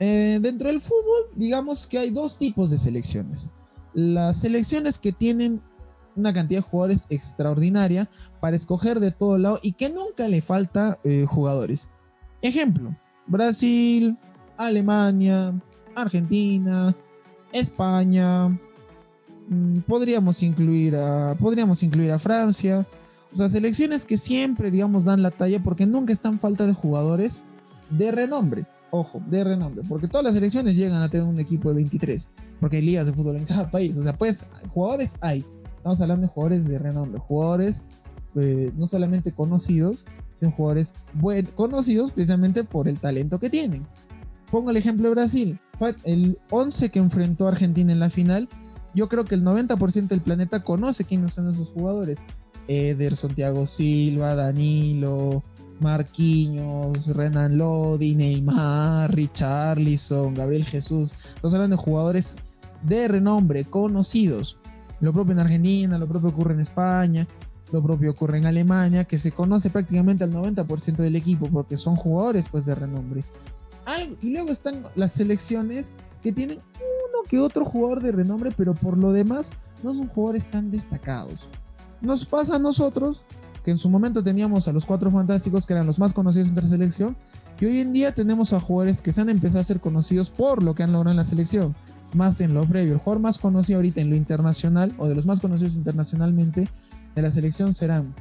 Eh, 0.00 0.38
dentro 0.40 0.68
del 0.68 0.80
fútbol, 0.80 1.28
digamos 1.36 1.86
que 1.86 1.98
hay 1.98 2.10
dos 2.10 2.38
tipos 2.38 2.70
de 2.70 2.78
selecciones. 2.78 3.50
Las 3.92 4.40
selecciones 4.40 4.98
que 4.98 5.12
tienen 5.12 5.60
una 6.16 6.32
cantidad 6.32 6.60
de 6.60 6.68
jugadores 6.68 7.06
extraordinaria 7.10 8.08
para 8.40 8.56
escoger 8.56 8.98
de 8.98 9.10
todo 9.10 9.38
lado 9.38 9.60
y 9.62 9.72
que 9.72 9.90
nunca 9.90 10.26
le 10.26 10.40
falta 10.40 10.98
eh, 11.04 11.26
jugadores. 11.28 11.90
Ejemplo, 12.40 12.96
Brasil, 13.26 14.16
Alemania, 14.56 15.54
Argentina, 15.94 16.94
España. 17.52 18.48
Mm, 19.48 19.80
podríamos 19.86 20.42
incluir 20.42 20.96
a, 20.96 21.34
podríamos 21.38 21.82
incluir 21.82 22.10
a 22.10 22.18
Francia. 22.18 22.86
O 23.32 23.36
sea, 23.36 23.50
selecciones 23.50 24.06
que 24.06 24.16
siempre, 24.16 24.70
digamos, 24.70 25.04
dan 25.04 25.22
la 25.22 25.30
talla 25.30 25.62
porque 25.62 25.84
nunca 25.84 26.12
están 26.12 26.38
falta 26.38 26.66
de 26.66 26.72
jugadores 26.72 27.42
de 27.90 28.12
renombre. 28.12 28.66
Ojo, 28.92 29.22
de 29.28 29.44
renombre, 29.44 29.84
porque 29.88 30.08
todas 30.08 30.24
las 30.24 30.34
selecciones 30.34 30.76
llegan 30.76 31.00
a 31.02 31.08
tener 31.08 31.26
un 31.26 31.38
equipo 31.38 31.68
de 31.68 31.76
23, 31.76 32.28
porque 32.58 32.78
hay 32.78 32.82
ligas 32.82 33.06
de 33.06 33.12
fútbol 33.12 33.36
en 33.36 33.44
cada 33.44 33.70
país. 33.70 33.96
O 33.96 34.02
sea, 34.02 34.16
pues, 34.16 34.46
jugadores 34.74 35.16
hay. 35.20 35.44
Estamos 35.76 36.00
hablando 36.00 36.26
de 36.26 36.32
jugadores 36.32 36.68
de 36.68 36.78
renombre, 36.78 37.20
jugadores 37.20 37.84
eh, 38.36 38.72
no 38.76 38.86
solamente 38.86 39.32
conocidos, 39.32 40.06
sino 40.34 40.52
jugadores 40.52 40.94
buen, 41.14 41.46
conocidos 41.46 42.12
precisamente 42.12 42.64
por 42.64 42.88
el 42.88 42.98
talento 42.98 43.38
que 43.38 43.50
tienen. 43.50 43.86
Pongo 44.50 44.70
el 44.70 44.76
ejemplo 44.76 45.08
de 45.08 45.14
Brasil. 45.14 45.58
El 46.04 46.38
11 46.50 46.90
que 46.90 46.98
enfrentó 46.98 47.46
a 47.46 47.50
Argentina 47.50 47.92
en 47.92 48.00
la 48.00 48.10
final, 48.10 48.48
yo 48.94 49.08
creo 49.08 49.24
que 49.24 49.34
el 49.34 49.44
90% 49.44 50.08
del 50.08 50.20
planeta 50.20 50.62
conoce 50.62 51.04
quiénes 51.04 51.32
son 51.32 51.48
esos 51.48 51.70
jugadores. 51.70 52.26
Ederson, 52.68 53.34
Thiago 53.34 53.66
Silva, 53.66 54.34
Danilo, 54.34 55.42
Marquinhos, 55.80 57.08
Renan 57.08 57.58
Lodi, 57.58 58.14
Neymar, 58.14 59.14
Richarlison, 59.14 60.34
Gabriel 60.34 60.64
Jesús. 60.64 61.12
Estamos 61.34 61.54
hablando 61.54 61.76
de 61.76 61.82
jugadores 61.82 62.38
de 62.82 63.08
renombre, 63.08 63.64
conocidos. 63.64 64.58
Lo 65.00 65.12
propio 65.12 65.32
en 65.32 65.40
Argentina, 65.40 65.98
lo 65.98 66.06
propio 66.06 66.30
ocurre 66.30 66.54
en 66.54 66.60
España, 66.60 67.26
lo 67.72 67.82
propio 67.82 68.10
ocurre 68.10 68.38
en 68.38 68.46
Alemania, 68.46 69.04
que 69.04 69.18
se 69.18 69.32
conoce 69.32 69.70
prácticamente 69.70 70.24
al 70.24 70.32
90% 70.32 70.96
del 70.96 71.16
equipo 71.16 71.48
porque 71.48 71.76
son 71.76 71.96
jugadores 71.96 72.48
pues 72.48 72.66
de 72.66 72.74
renombre. 72.74 73.24
y 74.20 74.30
luego 74.30 74.50
están 74.50 74.84
las 74.94 75.12
selecciones 75.12 75.92
que 76.22 76.32
tienen 76.32 76.58
uno 76.78 77.22
que 77.28 77.40
otro 77.40 77.64
jugador 77.64 78.02
de 78.02 78.12
renombre, 78.12 78.52
pero 78.56 78.74
por 78.74 78.98
lo 78.98 79.12
demás 79.12 79.52
no 79.82 79.94
son 79.94 80.08
jugadores 80.08 80.50
tan 80.50 80.70
destacados. 80.70 81.48
Nos 82.00 82.24
pasa 82.24 82.56
a 82.56 82.58
nosotros 82.58 83.22
en 83.70 83.78
su 83.78 83.88
momento 83.88 84.22
teníamos 84.22 84.68
a 84.68 84.72
los 84.72 84.86
cuatro 84.86 85.10
fantásticos 85.10 85.66
que 85.66 85.72
eran 85.72 85.86
los 85.86 85.98
más 85.98 86.12
conocidos 86.12 86.48
entre 86.48 86.64
la 86.64 86.70
selección 86.70 87.16
y 87.60 87.66
hoy 87.66 87.80
en 87.80 87.92
día 87.92 88.14
tenemos 88.14 88.52
a 88.52 88.60
jugadores 88.60 89.02
que 89.02 89.12
se 89.12 89.20
han 89.20 89.28
empezado 89.28 89.60
a 89.60 89.64
ser 89.64 89.80
conocidos 89.80 90.30
por 90.30 90.62
lo 90.62 90.74
que 90.74 90.82
han 90.82 90.92
logrado 90.92 91.10
en 91.10 91.16
la 91.16 91.24
selección, 91.24 91.74
más 92.14 92.40
en 92.40 92.54
lo 92.54 92.66
previo. 92.66 92.92
El 92.92 92.98
jugador 92.98 93.20
más 93.20 93.38
conocido 93.38 93.78
ahorita 93.78 94.00
en 94.00 94.10
lo 94.10 94.16
internacional 94.16 94.92
o 94.98 95.08
de 95.08 95.14
los 95.14 95.26
más 95.26 95.40
conocidos 95.40 95.76
internacionalmente 95.76 96.68
de 97.14 97.22
la 97.22 97.30
selección 97.30 97.74
serán 97.74 98.14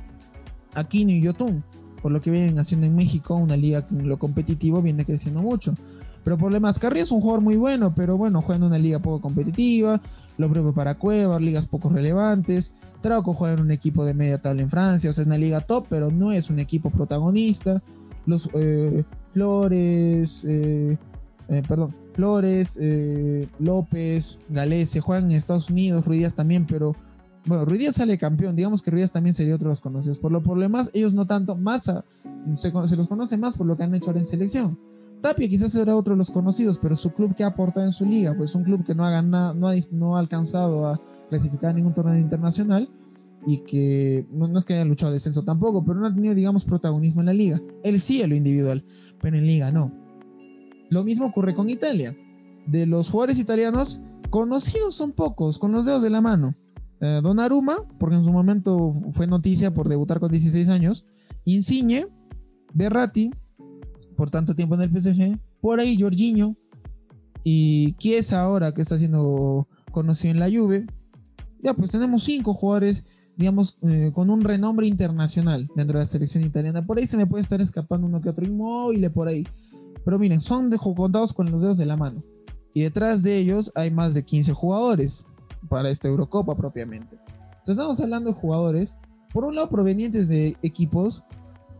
Aquino 0.73 1.11
y 1.11 1.21
Yotun, 1.21 1.63
por 2.01 2.11
lo 2.11 2.21
que 2.21 2.31
vienen 2.31 2.59
haciendo 2.59 2.87
en 2.87 2.95
México, 2.95 3.35
una 3.35 3.57
liga 3.57 3.87
que 3.87 3.95
en 3.95 4.07
lo 4.07 4.17
competitivo 4.17 4.81
viene 4.81 5.05
creciendo 5.05 5.41
mucho. 5.41 5.75
Pero 6.23 6.37
problemas, 6.37 6.79
Carrillo 6.79 7.03
es 7.03 7.11
un 7.11 7.21
jugador 7.21 7.41
muy 7.41 7.55
bueno, 7.55 7.93
pero 7.95 8.17
bueno, 8.17 8.41
juega 8.41 8.57
en 8.57 8.63
una 8.63 8.77
liga 8.77 8.99
poco 8.99 9.21
competitiva, 9.21 10.01
lo 10.37 10.49
propio 10.49 10.73
para 10.73 10.95
Cuevas, 10.95 11.41
ligas 11.41 11.67
poco 11.67 11.89
relevantes. 11.89 12.73
Trauco 13.01 13.33
juega 13.33 13.55
en 13.55 13.61
un 13.61 13.71
equipo 13.71 14.05
de 14.05 14.13
media 14.13 14.41
tabla 14.41 14.61
en 14.61 14.69
Francia, 14.69 15.09
o 15.09 15.13
sea, 15.13 15.21
es 15.23 15.27
una 15.27 15.37
liga 15.37 15.61
top, 15.61 15.85
pero 15.89 16.11
no 16.11 16.31
es 16.31 16.49
un 16.49 16.59
equipo 16.59 16.89
protagonista. 16.89 17.81
Los 18.25 18.49
eh, 18.53 19.03
Flores, 19.31 20.45
eh, 20.47 20.97
eh, 21.47 21.63
perdón, 21.67 21.95
Flores, 22.13 22.79
López, 23.59 24.39
Galese 24.49 24.99
juegan 24.99 25.31
en 25.31 25.37
Estados 25.37 25.69
Unidos, 25.69 26.05
Ruidías 26.05 26.35
también, 26.35 26.65
pero 26.67 26.95
bueno, 27.45 27.63
Ruidías 27.65 27.95
sale 27.95 28.17
campeón, 28.17 28.55
digamos 28.55 28.81
que 28.81 28.91
Ruidías 28.91 29.13
también 29.13 29.33
sería 29.33 29.55
otro 29.55 29.69
de 29.69 29.71
los 29.71 29.81
conocidos. 29.81 30.19
Por 30.19 30.31
lo 30.31 30.43
problemas, 30.43 30.91
ellos 30.93 31.13
no 31.13 31.25
tanto, 31.25 31.55
más 31.55 31.83
se, 32.53 32.71
se 32.85 32.95
los 32.95 33.07
conoce 33.07 33.37
más 33.37 33.57
por 33.57 33.65
lo 33.65 33.77
que 33.77 33.83
han 33.83 33.95
hecho 33.95 34.09
ahora 34.09 34.19
en 34.19 34.25
selección. 34.25 34.77
Tapia 35.21 35.49
quizás 35.49 35.75
era 35.75 35.95
otro 35.95 36.13
de 36.13 36.17
los 36.17 36.31
conocidos, 36.31 36.77
pero 36.77 36.95
su 36.95 37.11
club 37.11 37.35
que 37.35 37.43
ha 37.43 37.47
aportado 37.47 37.85
en 37.85 37.91
su 37.91 38.05
liga, 38.05 38.33
pues 38.37 38.55
un 38.55 38.63
club 38.63 38.85
que 38.85 38.95
no 38.95 39.03
ha 39.03 39.09
ganado, 39.09 39.53
no 39.53 39.67
ha, 39.67 39.73
no 39.91 40.15
alcanzado 40.17 40.87
a 40.87 41.01
clasificar 41.29 41.75
ningún 41.75 41.93
torneo 41.93 42.17
internacional 42.17 42.89
y 43.45 43.59
que 43.59 44.25
no, 44.31 44.57
es 44.57 44.65
que 44.65 44.73
haya 44.73 44.85
luchado 44.85 45.11
descenso 45.11 45.43
tampoco, 45.43 45.83
pero 45.83 45.99
no 45.99 46.07
ha 46.07 46.13
tenido, 46.13 46.35
digamos, 46.35 46.65
protagonismo 46.65 47.21
en 47.21 47.27
la 47.27 47.33
liga. 47.33 47.61
Él 47.83 47.99
sí 47.99 48.21
en 48.21 48.29
lo 48.29 48.35
individual, 48.35 48.83
pero 49.21 49.37
en 49.37 49.45
liga 49.45 49.71
no. 49.71 49.91
Lo 50.89 51.03
mismo 51.03 51.25
ocurre 51.25 51.53
con 51.53 51.69
Italia. 51.69 52.15
De 52.67 52.85
los 52.85 53.09
jugadores 53.09 53.39
italianos, 53.39 54.01
conocidos 54.29 54.95
son 54.95 55.11
pocos, 55.11 55.59
con 55.59 55.71
los 55.71 55.85
dedos 55.85 56.01
de 56.01 56.09
la 56.09 56.21
mano. 56.21 56.55
Eh, 57.01 57.19
Donnarumma, 57.23 57.77
porque 57.97 58.15
en 58.15 58.23
su 58.23 58.31
momento 58.31 58.93
fue 59.11 59.27
noticia 59.27 59.73
por 59.73 59.87
debutar 59.87 60.19
con 60.19 60.31
16 60.31 60.67
años. 60.69 61.05
Insigne, 61.45 62.07
Berratti, 62.73 63.31
por 64.19 64.29
tanto 64.29 64.53
tiempo 64.53 64.75
en 64.75 64.81
el 64.81 64.89
PSG. 64.89 65.39
Por 65.61 65.79
ahí 65.79 65.97
Jorginho 65.97 66.57
y 67.45 67.93
Chiesa 67.93 68.41
ahora 68.41 68.73
que 68.73 68.81
está 68.81 68.99
siendo 68.99 69.69
conocido 69.93 70.33
en 70.33 70.39
la 70.41 70.49
Juve. 70.49 70.85
Ya 71.63 71.73
pues 71.73 71.91
tenemos 71.91 72.25
cinco 72.25 72.53
jugadores, 72.53 73.05
digamos, 73.37 73.77
eh, 73.81 74.11
con 74.13 74.29
un 74.29 74.43
renombre 74.43 74.87
internacional 74.87 75.69
dentro 75.73 75.97
de 75.97 76.03
la 76.03 76.05
selección 76.05 76.43
italiana. 76.43 76.85
Por 76.85 76.97
ahí 76.97 77.07
se 77.07 77.15
me 77.15 77.25
puede 77.25 77.43
estar 77.43 77.61
escapando 77.61 78.07
uno 78.07 78.19
que 78.19 78.27
otro 78.27 78.45
inmóvil 78.45 79.09
por 79.09 79.29
ahí. 79.29 79.47
Pero 80.03 80.19
miren, 80.19 80.41
son 80.41 80.69
de, 80.69 80.77
contados 80.77 81.31
con 81.31 81.49
los 81.49 81.61
dedos 81.61 81.77
de 81.77 81.85
la 81.85 81.95
mano. 81.95 82.21
Y 82.73 82.81
detrás 82.81 83.23
de 83.23 83.37
ellos 83.37 83.71
hay 83.73 83.89
más 83.89 84.13
de 84.13 84.23
15 84.23 84.51
jugadores 84.51 85.23
para 85.69 85.89
esta 85.89 86.09
Eurocopa 86.09 86.57
propiamente. 86.57 87.15
Entonces 87.59 87.77
estamos 87.77 87.99
hablando 88.01 88.31
de 88.31 88.35
jugadores, 88.35 88.97
por 89.31 89.45
un 89.45 89.55
lado 89.55 89.69
provenientes 89.69 90.27
de 90.27 90.57
equipos 90.61 91.23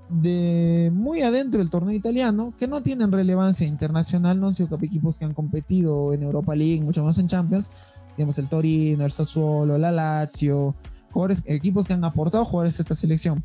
de 0.09 0.91
muy 0.93 1.21
adentro 1.21 1.59
del 1.59 1.69
torneo 1.69 1.95
italiano 1.95 2.53
que 2.57 2.67
no 2.67 2.81
tienen 2.81 3.11
relevancia 3.11 3.67
internacional, 3.67 4.39
no 4.39 4.47
han 4.47 4.53
sido 4.53 4.77
equipos 4.81 5.19
que 5.19 5.25
han 5.25 5.33
competido 5.33 6.13
en 6.13 6.23
Europa 6.23 6.55
League, 6.55 6.81
mucho 6.81 7.03
más 7.03 7.17
en 7.19 7.27
Champions, 7.27 7.69
digamos 8.17 8.37
el 8.37 8.49
Torino, 8.49 9.05
el 9.05 9.11
Sassuolo, 9.11 9.77
la 9.77 9.91
Lazio, 9.91 10.75
jugadores, 11.11 11.43
equipos 11.45 11.85
que 11.85 11.93
han 11.93 12.03
aportado 12.03 12.43
jugadores 12.45 12.79
a 12.79 12.81
esta 12.81 12.95
selección. 12.95 13.43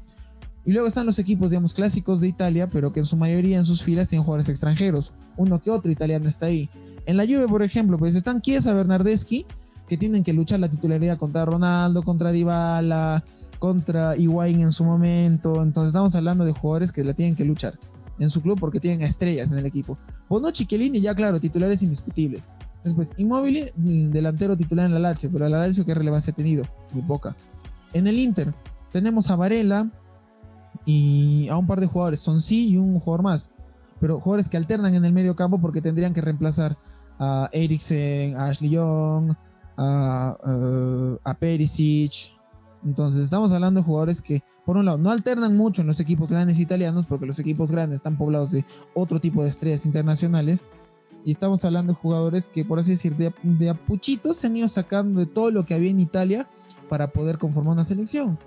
Y 0.67 0.73
luego 0.73 0.89
están 0.89 1.05
los 1.05 1.19
equipos, 1.19 1.51
digamos, 1.51 1.75
clásicos 1.75 2.23
de 2.23 2.29
Italia, 2.29 2.67
pero 2.67 2.91
que 2.91 3.01
en 3.01 3.07
su 3.07 3.17
mayoría 3.17 3.59
en 3.59 3.67
sus 3.67 3.83
filas 3.83 4.09
tienen 4.09 4.25
jugadores 4.25 4.49
extranjeros. 4.49 5.13
Uno 5.37 5.61
que 5.61 5.71
otro 5.71 5.93
italiano 5.93 6.27
está 6.27 6.47
ahí. 6.47 6.71
En 7.05 7.19
la 7.19 7.25
Juve, 7.25 7.47
por 7.49 7.63
ejemplo, 7.63 7.99
pues 7.99 8.15
están 8.15 8.41
Chiesa, 8.41 8.73
Bernardeschi, 8.73 9.45
que 9.87 9.99
tienen 9.99 10.23
que 10.23 10.33
luchar 10.33 10.61
la 10.61 10.71
titularidad 10.71 11.19
contra 11.19 11.45
Ronaldo, 11.45 12.03
contra 12.03 12.33
Dybala, 12.33 13.23
contra 13.65 14.15
Higuaín 14.15 14.61
en 14.61 14.73
su 14.73 14.85
momento. 14.85 15.63
Entonces 15.63 15.89
estamos 15.89 16.15
hablando 16.15 16.45
de 16.45 16.53
jugadores 16.53 16.93
que 16.93 17.03
la 17.03 17.15
tienen 17.15 17.35
que 17.35 17.47
luchar 17.47 17.79
en 18.19 18.29
su 18.29 18.43
club 18.43 18.61
porque 18.61 18.79
tienen 18.79 19.01
estrellas 19.01 19.51
en 19.51 19.57
el 19.57 19.65
equipo. 19.65 19.97
Bonucci, 20.29 20.67
Chiellini, 20.67 21.01
ya 21.01 21.15
claro, 21.15 21.41
titulares 21.41 21.83
indiscutibles. 21.83 22.51
Después, 22.85 23.15
Immobile, 23.17 23.73
mm, 23.75 24.11
delantero 24.11 24.55
titular 24.55 24.85
en 24.85 24.93
la 24.93 25.01
Lazio, 25.01 25.31
pero 25.33 25.49
la 25.49 25.61
Lazio 25.61 25.87
qué 25.87 25.95
relevancia 25.95 26.31
ha 26.31 26.37
tenido, 26.37 26.67
muy 26.93 27.01
poca. 27.05 27.35
En 27.95 28.07
el 28.07 28.19
Inter 28.19 28.53
tenemos 28.93 29.31
a 29.31 29.37
Varela 29.37 29.91
y 30.85 31.49
a 31.49 31.57
un 31.57 31.67
par 31.67 31.81
de 31.81 31.87
jugadores, 31.87 32.21
son 32.21 32.43
sí 32.43 32.69
y 32.69 32.77
un 32.77 33.01
jugador 33.01 33.23
más, 33.23 33.51
pero 33.99 34.21
jugadores 34.21 34.51
que 34.51 34.59
alternan 34.59 34.95
en 34.95 35.07
el 35.07 35.15
medio 35.15 35.35
campo 35.37 35.59
porque 35.59 35.81
tendrían 35.81 36.13
que 36.13 36.21
reemplazar 36.21 36.77
a 37.19 37.49
Eriksen, 37.51 38.37
a 38.37 38.49
Ashley 38.49 38.69
Young, 38.69 39.35
a, 39.79 40.37
eh, 40.47 41.19
a 41.25 41.33
Perisic, 41.33 42.35
entonces 42.85 43.23
estamos 43.23 43.53
hablando 43.53 43.81
de 43.81 43.85
jugadores 43.85 44.21
que, 44.21 44.43
por 44.65 44.77
un 44.77 44.85
lado, 44.85 44.99
no 44.99 45.11
alternan 45.11 45.57
mucho 45.57 45.83
en 45.83 45.89
los 45.89 46.01
equipos 46.01 46.31
grandes 46.31 46.61
italianos, 46.61 47.07
porque 47.07 47.27
los 47.27 47.39
equipos 47.39 47.73
grandes 47.73 47.97
están 47.97 48.17
poblados 48.17 48.53
de 48.53 48.65
otro 48.93 49.21
tipo 49.21 49.43
de 49.43 49.49
estrellas 49.49 49.87
internacionales. 49.87 50.61
Y 51.25 51.31
estamos 51.31 51.65
hablando 51.65 51.95
de 51.95 51.99
jugadores 51.99 52.49
que, 52.49 52.65
por 52.65 52.79
así 52.79 52.93
decir, 52.93 53.17
de, 53.17 53.33
de 53.43 53.71
apuchitos 53.71 54.37
se 54.37 54.47
han 54.47 54.57
ido 54.57 54.69
sacando 54.69 55.21
de 55.21 55.27
todo 55.27 55.51
lo 55.51 55.65
que 55.65 55.75
había 55.75 55.91
en 55.91 56.01
Italia 56.01 56.47
para 56.89 57.09
poder 57.09 57.39
conformar 57.39 57.73
una 57.73 57.85
selección. 57.85 58.39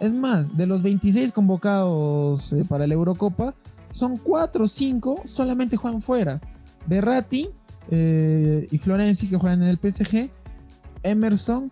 Es 0.00 0.14
más, 0.14 0.56
de 0.56 0.66
los 0.66 0.82
26 0.82 1.32
convocados 1.32 2.52
eh, 2.52 2.64
para 2.68 2.86
la 2.86 2.94
Eurocopa, 2.94 3.54
son 3.90 4.18
4 4.18 4.64
o 4.64 4.68
5 4.68 5.22
solamente 5.24 5.76
juegan 5.76 6.00
fuera. 6.02 6.40
Berratti 6.86 7.50
eh, 7.90 8.68
y 8.70 8.78
Florenzi 8.78 9.28
que 9.28 9.36
juegan 9.36 9.62
en 9.62 9.68
el 9.68 9.78
PSG, 9.78 10.30
Emerson 11.02 11.70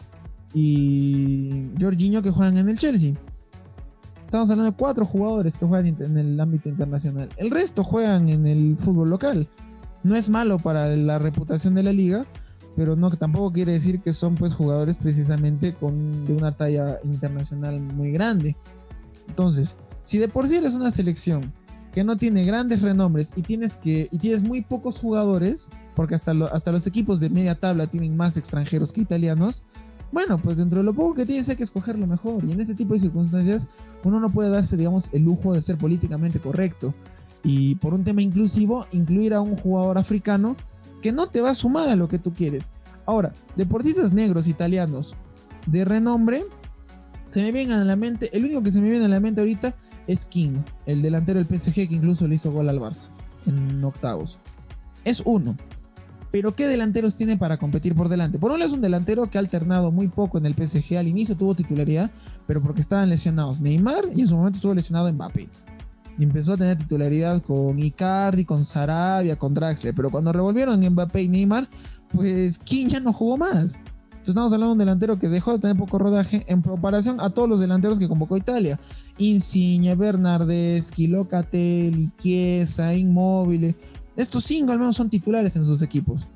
y 0.55 1.71
Jorginho 1.81 2.23
que 2.23 2.31
juegan 2.31 2.59
en 2.59 2.69
el 2.69 2.79
Chelsea. 2.79 3.15
Estamos 4.25 4.51
hablando 4.51 4.73
de 4.73 4.77
cuatro 4.77 5.07
jugadores 5.07 5.57
que 5.57 5.67
juegan 5.67 5.87
en 5.87 6.19
el 6.19 6.39
ámbito 6.39 6.69
internacional. 6.69 7.31
El 7.37 7.51
resto 7.51 7.83
juegan 7.83 8.29
en 8.29 8.47
el 8.47 8.77
fútbol 8.79 9.09
local. 9.09 9.49
No 10.03 10.17
es 10.17 10.29
malo 10.29 10.59
para 10.59 10.87
la 10.97 11.19
reputación 11.19 11.75
de 11.75 11.83
la 11.83 11.93
liga, 11.93 12.27
pero 12.77 12.95
no 12.95 13.11
tampoco 13.11 13.53
quiere 13.53 13.73
decir 13.73 14.01
que 14.01 14.13
son 14.13 14.37
pues 14.37 14.55
jugadores 14.55 14.99
precisamente 14.99 15.75
con 15.75 16.27
de 16.27 16.35
una 16.35 16.53
talla 16.53 16.99
internacional 17.05 17.81
muy 17.81 18.13
grande. 18.13 18.57
Entonces, 19.29 19.77
si 20.03 20.19
de 20.19 20.29
por 20.29 20.47
sí 20.47 20.57
eres 20.57 20.75
una 20.75 20.91
selección 20.91 21.53
que 21.93 22.05
no 22.05 22.17
tiene 22.17 22.45
grandes 22.45 22.83
renombres 22.83 23.33
y 23.35 23.43
tienes 23.43 23.77
que 23.77 24.09
y 24.13 24.19
tienes 24.19 24.43
muy 24.43 24.63
pocos 24.63 25.01
jugadores, 25.01 25.71
porque 25.97 26.15
hasta, 26.15 26.33
hasta 26.53 26.71
los 26.71 26.87
equipos 26.87 27.19
de 27.19 27.31
media 27.31 27.57
tabla 27.57 27.89
tienen 27.89 28.17
más 28.17 28.37
extranjeros 28.37 28.93
que 28.93 29.01
italianos, 29.01 29.65
bueno, 30.13 30.39
pues 30.39 30.59
dentro 30.59 30.79
de 30.79 30.85
lo 30.85 30.95
poco 30.95 31.15
que 31.15 31.27
tienes 31.27 31.49
hay 31.49 31.57
que 31.57 31.65
escoger 31.65 31.99
lo 31.99 32.07
mejor. 32.07 32.45
Y 32.45 32.53
en 32.53 32.61
este 32.61 32.75
tipo 32.75 32.95
de 32.95 33.01
circunstancias 33.01 33.69
uno 34.05 34.21
no 34.21 34.31
puede 34.31 34.51
darse, 34.51 34.77
digamos, 34.77 35.13
el 35.13 35.23
lujo 35.23 35.53
de 35.53 35.63
ser 35.63 35.79
políticamente 35.79 36.41
correcto. 36.41 36.95
Y 37.45 37.77
por 37.77 37.95
un 37.95 38.05
tema 38.05 38.23
inclusivo, 38.23 38.87
incluir 38.93 39.35
a 39.35 39.41
un 39.41 39.55
jugador 39.55 39.99
africano 39.99 40.57
que 41.03 41.13
no 41.13 41.29
te 41.29 41.41
va 41.41 41.51
a 41.51 41.55
sumar 41.55 41.89
a 41.89 41.97
lo 41.97 42.09
que 42.09 42.19
tú 42.19 42.33
quieres. 42.33 42.71
Ahora, 43.07 43.33
deportistas 43.57 44.13
negros 44.13 44.49
italianos 44.49 45.15
de 45.67 45.85
renombre, 45.85 46.45
se 47.25 47.43
me 47.43 47.53
vienen 47.53 47.79
a 47.79 47.85
la 47.85 47.97
mente, 47.97 48.37
el 48.37 48.45
único 48.45 48.63
que 48.63 48.71
se 48.71 48.81
me 48.81 48.91
viene 48.91 49.05
a 49.05 49.09
la 49.09 49.21
mente 49.21 49.41
ahorita 49.41 49.75
es 50.07 50.25
King, 50.25 50.63
el 50.87 51.03
delantero 51.03 51.43
del 51.43 51.59
PSG 51.59 51.75
que 51.75 51.95
incluso 51.95 52.27
le 52.27 52.37
hizo 52.37 52.51
gol 52.53 52.69
al 52.69 52.81
Barça 52.81 53.07
en 53.47 53.85
octavos. 53.85 54.39
Es 55.05 55.23
uno. 55.25 55.57
Pero 56.31 56.55
¿qué 56.55 56.67
delanteros 56.67 57.17
tiene 57.17 57.37
para 57.39 57.57
competir 57.57 57.95
por 57.95 58.09
delante? 58.09 58.39
Por 58.39 58.53
un 58.53 58.59
lado 58.59 58.69
es 58.69 58.75
un 58.75 58.83
delantero 58.83 59.31
que 59.31 59.39
ha 59.39 59.41
alternado 59.41 59.91
muy 59.93 60.09
poco 60.09 60.39
en 60.39 60.47
el 60.47 60.55
PSG. 60.55 60.99
Al 60.99 61.09
inicio 61.09 61.37
tuvo 61.37 61.55
titularidad, 61.55 62.11
pero 62.47 62.63
porque 62.63 62.81
estaban 62.81 63.09
lesionados 63.09 63.61
Neymar 63.61 64.05
y 64.15 64.21
en 64.21 64.29
su 64.29 64.37
momento 64.37 64.57
estuvo 64.57 64.75
lesionado 64.75 65.13
Mbappé. 65.13 65.49
Y 66.19 66.25
empezó 66.25 66.55
a 66.55 66.57
tener 66.57 66.77
titularidad 66.77 67.41
con 67.43 67.79
Icardi, 67.79 68.45
con 68.45 68.65
Sarabia, 68.65 69.37
con 69.37 69.55
Draxler. 69.55 69.95
Pero 69.95 70.11
cuando 70.11 70.33
revolvieron 70.33 70.81
Mbappé 70.81 71.23
y 71.23 71.29
Neymar, 71.29 71.69
pues 72.13 72.59
¿quién 72.59 72.89
ya 72.89 73.01
no 73.01 73.13
jugó 73.13 73.39
más? 73.39 73.79
Entonces 74.29 74.43
estamos 74.43 74.53
hablando 74.53 74.67
de 74.67 74.73
un 74.73 74.79
delantero 74.79 75.19
que 75.19 75.29
dejó 75.29 75.53
de 75.53 75.59
tener 75.61 75.77
poco 75.77 75.99
rodaje 75.99 76.45
en 76.49 76.61
comparación 76.61 77.19
a 77.21 77.31
todos 77.31 77.49
los 77.49 77.61
delanteros 77.61 77.99
que 77.99 78.09
convocó 78.09 78.37
Italia. 78.37 78.79
Insigne, 79.17 79.95
Bernardeschi, 79.95 81.07
Locatelli, 81.07 82.11
Chiesa, 82.19 82.95
Inmóvil. 82.95 83.75
Estos 84.19 84.43
cinco 84.43 84.73
al 84.73 84.81
menos 84.81 84.97
son 84.97 85.09
titulares 85.09 85.55
en 85.55 85.65
sus 85.65 85.81
equipos. 85.81 86.27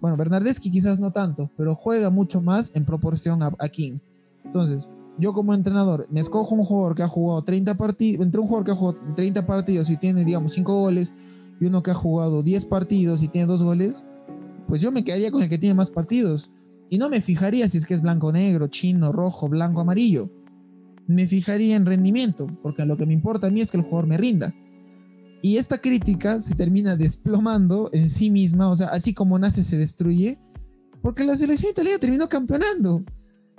Bueno, 0.00 0.16
Bernardeschi 0.16 0.70
quizás 0.70 1.00
no 1.00 1.10
tanto, 1.10 1.50
pero 1.56 1.74
juega 1.74 2.08
mucho 2.08 2.40
más 2.40 2.70
en 2.76 2.84
proporción 2.84 3.42
a, 3.42 3.68
King. 3.68 3.98
Entonces, 4.44 4.88
yo 5.18 5.32
como 5.32 5.52
entrenador 5.52 6.06
me 6.08 6.20
escojo 6.20 6.54
un 6.54 6.64
jugador 6.64 6.94
que 6.94 7.02
ha 7.02 7.08
jugado 7.08 7.42
30 7.42 7.76
partidos, 7.76 8.24
entre 8.24 8.40
un 8.40 8.46
jugador 8.46 8.64
que 8.64 8.70
ha 8.70 8.76
jugado 8.76 8.98
30 9.16 9.44
partidos 9.44 9.90
y 9.90 9.96
tiene, 9.96 10.24
digamos, 10.24 10.52
5 10.52 10.72
goles, 10.72 11.12
y 11.60 11.66
uno 11.66 11.82
que 11.82 11.90
ha 11.90 11.94
jugado 11.94 12.44
10 12.44 12.66
partidos 12.66 13.24
y 13.24 13.28
tiene 13.28 13.48
2 13.48 13.64
goles, 13.64 14.04
pues 14.68 14.80
yo 14.80 14.92
me 14.92 15.02
quedaría 15.02 15.32
con 15.32 15.42
el 15.42 15.48
que 15.48 15.58
tiene 15.58 15.74
más 15.74 15.90
partidos. 15.90 16.52
Y 16.90 16.98
no 16.98 17.08
me 17.08 17.20
fijaría 17.20 17.68
si 17.68 17.78
es 17.78 17.86
que 17.86 17.94
es 17.94 18.02
blanco, 18.02 18.30
negro, 18.30 18.68
chino, 18.68 19.10
rojo, 19.10 19.48
blanco, 19.48 19.80
amarillo. 19.80 20.30
Me 21.08 21.26
fijaría 21.26 21.74
en 21.74 21.86
rendimiento, 21.86 22.46
porque 22.62 22.86
lo 22.86 22.96
que 22.96 23.04
me 23.04 23.14
importa 23.14 23.48
a 23.48 23.50
mí 23.50 23.60
es 23.60 23.72
que 23.72 23.78
el 23.78 23.82
jugador 23.82 24.06
me 24.06 24.16
rinda. 24.16 24.54
Y 25.42 25.56
esta 25.56 25.78
crítica 25.78 26.40
se 26.40 26.54
termina 26.54 26.96
desplomando 26.96 27.88
en 27.92 28.10
sí 28.10 28.30
misma, 28.30 28.68
o 28.68 28.76
sea, 28.76 28.88
así 28.88 29.14
como 29.14 29.38
nace 29.38 29.64
se 29.64 29.78
destruye, 29.78 30.38
porque 31.02 31.24
la 31.24 31.36
selección 31.36 31.70
italiana 31.72 31.98
terminó 31.98 32.28
campeonando. 32.28 33.02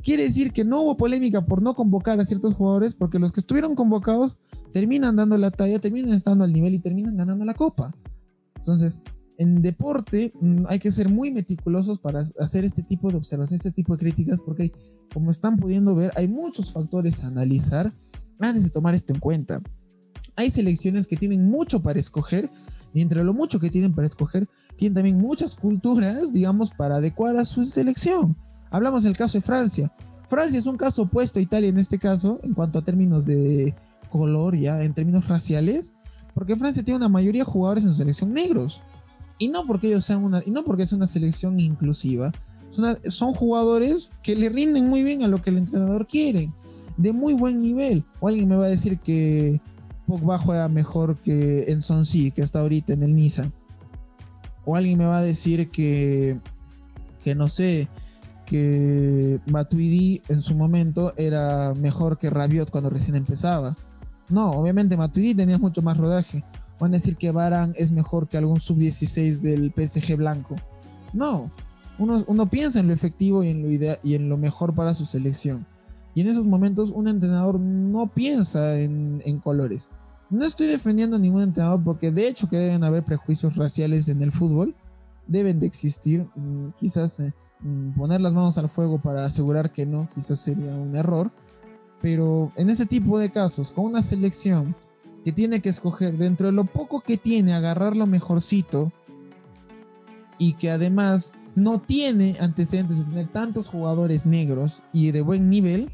Quiere 0.04 0.24
decir 0.24 0.52
que 0.52 0.64
no 0.64 0.82
hubo 0.82 0.98
polémica 0.98 1.46
por 1.46 1.62
no 1.62 1.76
convocar 1.76 2.20
a 2.20 2.26
ciertos 2.26 2.54
jugadores, 2.54 2.96
porque 2.96 3.20
los 3.20 3.32
que 3.32 3.40
estuvieron 3.40 3.76
convocados 3.76 4.38
terminan 4.74 5.16
dando 5.16 5.38
la 5.38 5.52
talla, 5.52 5.80
terminan 5.80 6.14
estando 6.14 6.44
al 6.44 6.54
nivel 6.54 6.74
y 6.76 6.80
terminan 6.80 7.18
ganando 7.18 7.46
la 7.46 7.54
copa. 7.54 7.94
Entonces, 8.58 9.02
en 9.38 9.62
deporte 9.62 10.32
mm, 10.40 10.64
hay 10.70 10.78
que 10.78 10.92
ser 10.92 11.10
muy 11.10 11.32
meticulosos 11.32 11.98
para 12.00 12.20
hacer 12.40 12.64
este 12.64 12.84
tipo 12.84 13.10
de 13.10 13.18
observaciones, 13.18 13.66
este 13.66 13.76
tipo 13.76 13.96
de 13.96 14.00
críticas, 14.00 14.40
porque 14.42 14.72
como 15.14 15.32
están 15.32 15.58
pudiendo 15.58 15.96
ver, 15.96 16.12
hay 16.16 16.28
muchos 16.28 16.72
factores 16.72 17.24
a 17.24 17.28
analizar 17.28 17.92
antes 18.40 18.64
de 18.64 18.70
tomar 18.70 18.94
esto 18.94 19.14
en 19.14 19.20
cuenta 19.20 19.62
hay 20.42 20.50
selecciones 20.50 21.08
que 21.08 21.16
tienen 21.16 21.50
mucho 21.50 21.82
para 21.82 22.00
escoger 22.00 22.50
y 22.94 23.02
entre 23.02 23.24
lo 23.24 23.34
mucho 23.34 23.60
que 23.60 23.70
tienen 23.70 23.94
para 23.94 24.08
escoger, 24.08 24.48
tienen 24.76 24.96
también 24.96 25.18
muchas 25.18 25.56
culturas, 25.56 26.34
digamos, 26.34 26.72
para 26.72 26.98
adecuar 26.98 27.38
a 27.38 27.46
su 27.46 27.66
selección. 27.66 28.36
Hablamos 28.70 29.04
del 29.04 29.16
caso 29.16 29.38
de 29.38 29.42
Francia. 29.42 29.92
Francia 30.28 30.58
es 30.58 30.66
un 30.66 30.78
caso 30.78 31.04
opuesto 31.04 31.40
a 31.40 31.42
Italia 31.42 31.70
en 31.70 31.78
este 31.78 31.98
caso, 31.98 32.40
en 32.44 32.54
cuanto 32.54 32.80
a 32.80 32.84
términos 32.84 33.26
de 33.26 33.74
color, 34.10 34.58
ya, 34.58 34.82
en 34.84 34.94
términos 34.94 35.28
raciales, 35.28 35.92
porque 36.34 36.56
Francia 36.56 36.84
tiene 36.84 36.98
una 36.98 37.10
mayoría 37.10 37.44
de 37.44 37.52
jugadores 37.52 37.84
en 37.84 37.92
su 37.92 37.96
selección 37.98 38.34
negros. 38.34 38.82
Y 39.38 39.48
no 39.48 39.66
porque 39.66 39.88
ellos 39.88 40.06
sean 40.06 40.24
una, 40.24 40.44
y 40.46 40.52
no 40.52 40.64
porque 40.64 40.86
sea 40.86 40.98
una 40.98 41.08
selección 41.08 41.60
inclusiva. 41.60 42.32
Son, 42.70 42.98
son 43.08 43.34
jugadores 43.34 44.10
que 44.22 44.36
le 44.36 44.50
rinden 44.50 44.88
muy 44.88 45.04
bien 45.04 45.24
a 45.24 45.28
lo 45.28 45.42
que 45.42 45.50
el 45.50 45.58
entrenador 45.58 46.08
quiere, 46.08 46.52
de 46.98 47.12
muy 47.12 47.34
buen 47.34 47.62
nivel. 47.62 48.06
O 48.20 48.28
alguien 48.28 48.48
me 48.48 48.56
va 48.56 48.66
a 48.66 48.70
decir 48.70 49.00
que 49.00 49.60
Pogba 50.12 50.38
juega 50.38 50.68
mejor 50.68 51.16
que 51.16 51.72
en 51.72 51.82
Sonsi, 51.82 52.32
que 52.32 52.42
está 52.42 52.60
ahorita 52.60 52.92
en 52.92 53.04
el 53.04 53.16
Niza. 53.16 53.50
O 54.66 54.76
alguien 54.76 54.98
me 54.98 55.06
va 55.06 55.20
a 55.20 55.22
decir 55.22 55.70
que, 55.70 56.38
que 57.24 57.34
no 57.34 57.48
sé, 57.48 57.88
que 58.46 59.40
Matuidi 59.46 60.22
en 60.28 60.42
su 60.42 60.54
momento 60.54 61.14
era 61.16 61.74
mejor 61.76 62.18
que 62.18 62.30
Rabiot 62.30 62.72
cuando 62.72 62.90
recién 62.90 63.16
empezaba. 63.16 63.74
No, 64.30 64.52
obviamente 64.52 64.98
Matuidi 64.98 65.34
tenía 65.34 65.58
mucho 65.58 65.82
más 65.82 65.96
rodaje. 65.96 66.44
Van 66.78 66.92
a 66.92 66.98
decir 66.98 67.16
que 67.16 67.32
Baran 67.32 67.74
es 67.78 67.94
mejor 67.94 68.28
que 68.28 68.38
algún 68.38 68.60
sub-16 68.60 69.40
del 69.40 69.72
PSG 69.72 70.18
blanco. 70.18 70.58
No, 71.14 71.50
uno, 72.00 72.22
uno, 72.28 72.50
piensa 72.50 72.82
en 72.82 72.88
lo 72.88 72.94
efectivo 72.94 73.46
y 73.46 73.50
en 73.52 73.62
lo, 73.62 73.98
y 74.04 74.16
en 74.16 74.28
lo 74.28 74.36
mejor 74.36 74.76
para 74.76 74.94
su 74.94 75.06
selección. 75.06 75.66
Y 76.14 76.20
en 76.20 76.28
esos 76.28 76.48
momentos 76.48 76.92
un 76.92 77.08
entrenador 77.08 77.62
no 77.62 78.08
piensa 78.08 78.78
en, 78.78 79.22
en 79.24 79.40
colores. 79.40 79.90
No 80.32 80.46
estoy 80.46 80.68
defendiendo 80.68 81.18
a 81.18 81.20
ningún 81.20 81.44
entrenador 81.44 81.84
porque 81.84 82.10
de 82.10 82.30
hecho 82.30 82.48
que 82.48 82.56
deben 82.56 82.86
haber 82.86 83.04
prejuicios 83.04 83.58
raciales 83.58 84.08
en 84.08 84.24
el 84.24 84.32
fútbol. 84.32 84.74
Deben 85.28 85.60
de 85.60 85.68
existir. 85.68 86.26
Mm, 86.36 86.70
quizás 86.78 87.20
eh, 87.20 87.34
mm, 87.60 87.92
poner 87.92 88.22
las 88.22 88.34
manos 88.34 88.58
al 88.58 88.70
fuego 88.70 89.00
para 89.00 89.26
asegurar 89.26 89.74
que 89.74 89.86
no, 89.86 90.08
quizás 90.14 90.40
sería 90.40 90.74
un 90.76 90.96
error. 90.96 91.32
Pero 92.02 92.50
en 92.56 92.70
ese 92.70 92.86
tipo 92.86 93.20
de 93.20 93.30
casos, 93.30 93.74
con 93.74 93.86
una 93.86 94.02
selección 94.02 94.74
que 95.26 95.34
tiene 95.34 95.62
que 95.62 95.70
escoger 95.70 96.18
dentro 96.18 96.48
de 96.48 96.54
lo 96.54 96.64
poco 96.64 97.02
que 97.02 97.18
tiene, 97.18 97.54
agarrar 97.54 97.96
lo 97.98 98.08
mejorcito 98.08 98.92
y 100.38 100.54
que 100.54 100.72
además 100.72 101.34
no 101.56 101.82
tiene 101.82 102.38
antecedentes 102.40 103.00
de 103.00 103.06
tener 103.06 103.28
tantos 103.28 103.68
jugadores 103.68 104.26
negros 104.26 104.82
y 104.94 105.12
de 105.12 105.22
buen 105.22 105.50
nivel, 105.50 105.92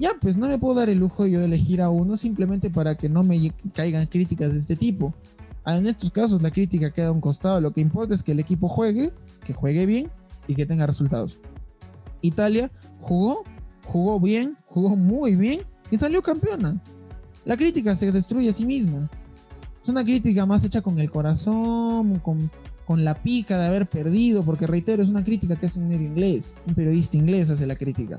ya 0.00 0.12
pues 0.18 0.38
no 0.38 0.48
me 0.48 0.58
puedo 0.58 0.74
dar 0.74 0.88
el 0.88 0.98
lujo 0.98 1.26
yo 1.26 1.40
de 1.40 1.44
elegir 1.44 1.82
a 1.82 1.90
uno 1.90 2.16
simplemente 2.16 2.70
para 2.70 2.94
que 2.94 3.10
no 3.10 3.22
me 3.22 3.52
caigan 3.74 4.06
críticas 4.06 4.52
de 4.52 4.58
este 4.58 4.74
tipo. 4.74 5.14
Ah, 5.62 5.76
en 5.76 5.86
estos 5.86 6.10
casos 6.10 6.40
la 6.40 6.50
crítica 6.50 6.90
queda 6.90 7.08
a 7.08 7.12
un 7.12 7.20
costado, 7.20 7.60
lo 7.60 7.72
que 7.72 7.82
importa 7.82 8.14
es 8.14 8.22
que 8.22 8.32
el 8.32 8.40
equipo 8.40 8.66
juegue, 8.66 9.12
que 9.44 9.52
juegue 9.52 9.84
bien 9.84 10.10
y 10.46 10.54
que 10.54 10.64
tenga 10.64 10.86
resultados. 10.86 11.38
Italia 12.22 12.70
jugó, 12.98 13.44
jugó 13.86 14.18
bien, 14.18 14.56
jugó 14.64 14.96
muy 14.96 15.36
bien 15.36 15.60
y 15.90 15.98
salió 15.98 16.22
campeona. 16.22 16.80
La 17.44 17.58
crítica 17.58 17.94
se 17.94 18.10
destruye 18.10 18.48
a 18.48 18.54
sí 18.54 18.64
misma. 18.64 19.10
Es 19.82 19.88
una 19.90 20.02
crítica 20.02 20.46
más 20.46 20.64
hecha 20.64 20.80
con 20.80 20.98
el 20.98 21.10
corazón, 21.10 22.20
con, 22.20 22.50
con 22.86 23.04
la 23.04 23.22
pica 23.22 23.58
de 23.58 23.66
haber 23.66 23.86
perdido, 23.86 24.42
porque 24.44 24.66
reitero, 24.66 25.02
es 25.02 25.10
una 25.10 25.24
crítica 25.24 25.56
que 25.56 25.66
es 25.66 25.76
un 25.76 25.88
medio 25.88 26.06
inglés, 26.06 26.54
un 26.66 26.74
periodista 26.74 27.18
inglés 27.18 27.50
hace 27.50 27.66
la 27.66 27.76
crítica. 27.76 28.18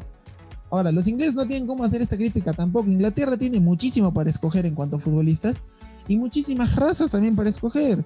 Ahora, 0.72 0.92
los 0.94 1.06
ingleses 1.08 1.36
no 1.36 1.46
tienen 1.46 1.68
cómo 1.68 1.84
hacer 1.84 2.02
esta 2.02 2.16
crítica 2.16 2.54
tampoco. 2.54 2.90
Inglaterra 2.90 3.36
tiene 3.36 3.60
muchísimo 3.60 4.14
para 4.14 4.30
escoger 4.30 4.66
en 4.66 4.74
cuanto 4.74 4.96
a 4.96 5.00
futbolistas 5.00 5.58
y 6.08 6.16
muchísimas 6.16 6.76
razas 6.78 7.12
también 7.12 7.36
para 7.36 7.50
escoger. 7.50 8.06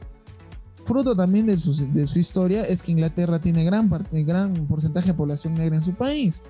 Fruto 0.84 1.15
también 1.15 1.45
de 1.45 1.58
su, 1.58 2.19
historia 2.19 2.63
es 2.63 2.82
que 2.82 2.91
Inglaterra 2.91 3.39
tiene 3.39 3.63
gran, 3.63 3.89
gran 4.12 4.54
porcentaje 4.67 5.08
de 5.08 5.13
población 5.13 5.54
negra 5.54 5.75
en 5.75 5.84
su 5.84 5.93
país. 5.93 6.41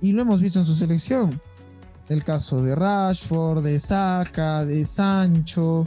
Y 0.00 0.12
lo 0.12 0.22
hemos 0.22 0.42
visto 0.42 0.58
en 0.58 0.64
su 0.64 0.74
selección. 0.74 1.40
El 2.08 2.24
caso 2.24 2.60
de 2.62 2.74
Rashford, 2.74 3.62
de 3.62 3.78
Saka, 3.78 4.64
de 4.64 4.84
Sancho, 4.84 5.86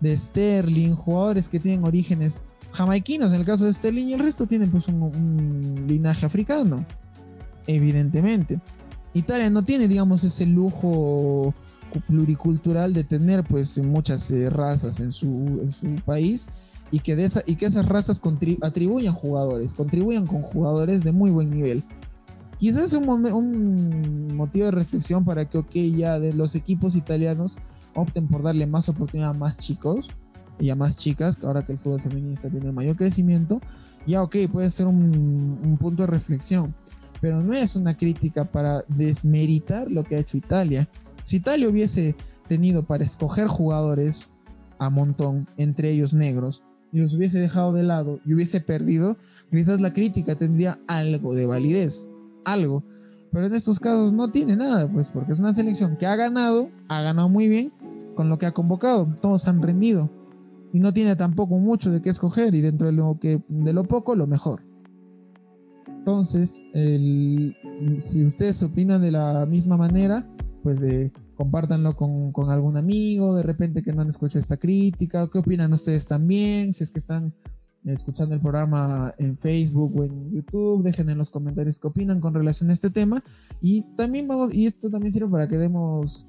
de 0.00 0.16
Sterling, 0.16 0.94
jugadores 0.94 1.48
que 1.48 1.58
tienen 1.58 1.84
orígenes 1.84 2.44
jamaiquinos 2.72 3.32
en 3.32 3.40
el 3.40 3.46
caso 3.46 3.64
de 3.64 3.72
Sterling 3.72 4.08
y 4.08 4.12
el 4.12 4.20
resto 4.20 4.46
tienen 4.46 4.70
pues 4.70 4.86
un 4.88 5.84
linaje 5.86 6.26
africano, 6.26 6.84
evidentemente. 7.66 8.60
Italia 9.14 9.48
no 9.50 9.62
tiene, 9.62 9.88
digamos, 9.88 10.24
ese 10.24 10.46
lujo 10.46 11.54
pluricultural 12.00 12.92
de 12.92 13.04
tener 13.04 13.44
pues 13.44 13.78
muchas 13.78 14.30
eh, 14.30 14.50
razas 14.50 15.00
en 15.00 15.12
su, 15.12 15.60
país 16.04 16.48
y 16.90 17.00
que, 17.00 17.16
de 17.16 17.24
esa, 17.24 17.42
y 17.46 17.56
que 17.56 17.66
esas 17.66 17.86
razas 17.86 18.20
atribuyan 18.62 19.14
jugadores, 19.14 19.74
contribuyan 19.74 20.26
con 20.26 20.42
jugadores 20.42 21.02
de 21.04 21.12
muy 21.12 21.30
buen 21.30 21.50
nivel. 21.50 21.82
Quizás 22.58 22.92
un, 22.94 23.08
un, 23.08 24.36
motivo 24.36 24.66
de 24.66 24.70
reflexión 24.70 25.24
para 25.24 25.44
que, 25.44 25.58
ok, 25.58 25.74
ya 25.96 26.18
de 26.18 26.32
los 26.32 26.54
equipos 26.54 26.96
italianos 26.96 27.56
opten 27.94 28.28
por 28.28 28.42
darle 28.42 28.66
más 28.66 28.88
oportunidad 28.88 29.30
a 29.30 29.34
más 29.34 29.58
chicos 29.58 30.10
y 30.58 30.70
a 30.70 30.76
más 30.76 30.96
chicas, 30.96 31.36
que 31.36 31.46
ahora 31.46 31.66
que 31.66 31.72
el 31.72 31.78
fútbol 31.78 32.00
feminista 32.00 32.48
tiene 32.48 32.72
mayor 32.72 32.96
crecimiento, 32.96 33.60
ya, 34.06 34.22
ok, 34.22 34.36
puede 34.50 34.70
ser 34.70 34.86
un, 34.86 35.58
un 35.62 35.76
punto 35.78 36.04
de 36.04 36.06
reflexión 36.06 36.74
pero 37.20 37.42
no 37.42 37.54
es 37.54 37.76
una 37.76 37.96
crítica 37.96 38.44
para 38.44 38.84
desmeritar 38.88 39.90
lo 39.90 40.04
que 40.04 40.16
ha 40.16 40.20
hecho 40.20 40.36
Italia. 40.36 40.88
Si 41.24 41.36
Italia 41.36 41.68
hubiese 41.68 42.14
tenido 42.48 42.84
para 42.84 43.04
escoger 43.04 43.46
jugadores 43.46 44.30
a 44.78 44.90
montón, 44.90 45.48
entre 45.56 45.90
ellos 45.90 46.14
negros, 46.14 46.62
y 46.92 46.98
los 46.98 47.14
hubiese 47.14 47.40
dejado 47.40 47.72
de 47.72 47.82
lado 47.82 48.20
y 48.24 48.34
hubiese 48.34 48.60
perdido, 48.60 49.16
quizás 49.50 49.80
la 49.80 49.92
crítica 49.92 50.34
tendría 50.34 50.78
algo 50.86 51.34
de 51.34 51.46
validez, 51.46 52.10
algo. 52.44 52.84
Pero 53.32 53.46
en 53.46 53.54
estos 53.54 53.80
casos 53.80 54.12
no 54.12 54.30
tiene 54.30 54.56
nada, 54.56 54.90
pues 54.90 55.10
porque 55.10 55.32
es 55.32 55.40
una 55.40 55.52
selección 55.52 55.96
que 55.96 56.06
ha 56.06 56.16
ganado, 56.16 56.70
ha 56.88 57.02
ganado 57.02 57.28
muy 57.28 57.48
bien 57.48 57.72
con 58.14 58.28
lo 58.30 58.38
que 58.38 58.46
ha 58.46 58.52
convocado, 58.52 59.06
todos 59.20 59.46
han 59.46 59.62
rendido 59.62 60.10
y 60.72 60.80
no 60.80 60.92
tiene 60.92 61.16
tampoco 61.16 61.58
mucho 61.58 61.90
de 61.90 62.00
qué 62.00 62.10
escoger 62.10 62.54
y 62.54 62.60
dentro 62.60 62.86
de 62.86 62.92
lo 62.92 63.18
que 63.20 63.42
de 63.48 63.72
lo 63.72 63.84
poco 63.84 64.14
lo 64.14 64.26
mejor. 64.26 64.62
Entonces, 66.06 66.62
si 67.98 68.24
ustedes 68.24 68.62
opinan 68.62 69.02
de 69.02 69.10
la 69.10 69.44
misma 69.44 69.76
manera, 69.76 70.24
pues 70.62 70.80
eh, 70.84 71.12
compártanlo 71.34 71.96
con, 71.96 72.48
algún 72.48 72.76
amigo, 72.76 73.34
de 73.34 73.42
repente 73.42 73.82
que 73.82 73.92
no 73.92 74.02
han 74.02 74.10
escuchado 74.10 74.38
esta 74.38 74.56
crítica, 74.56 75.28
qué 75.32 75.38
opinan 75.38 75.72
ustedes 75.72 76.06
también, 76.06 76.72
si 76.72 76.84
es 76.84 76.92
que 76.92 77.00
están 77.00 77.34
escuchando 77.84 78.36
el 78.36 78.40
programa 78.40 79.12
en 79.18 79.36
Facebook 79.36 79.98
o 79.98 80.04
en 80.04 80.30
YouTube. 80.30 80.84
Dejen 80.84 81.10
en 81.10 81.18
los 81.18 81.30
comentarios 81.30 81.80
qué 81.80 81.88
opinan 81.88 82.20
con 82.20 82.34
relación 82.34 82.70
a 82.70 82.74
este 82.74 82.90
tema. 82.90 83.20
Y 83.60 83.82
también 83.96 84.28
vamos, 84.28 84.54
y 84.54 84.66
esto 84.66 84.88
también 84.88 85.10
sirve 85.10 85.28
para 85.28 85.48
que 85.48 85.58
demos, 85.58 86.28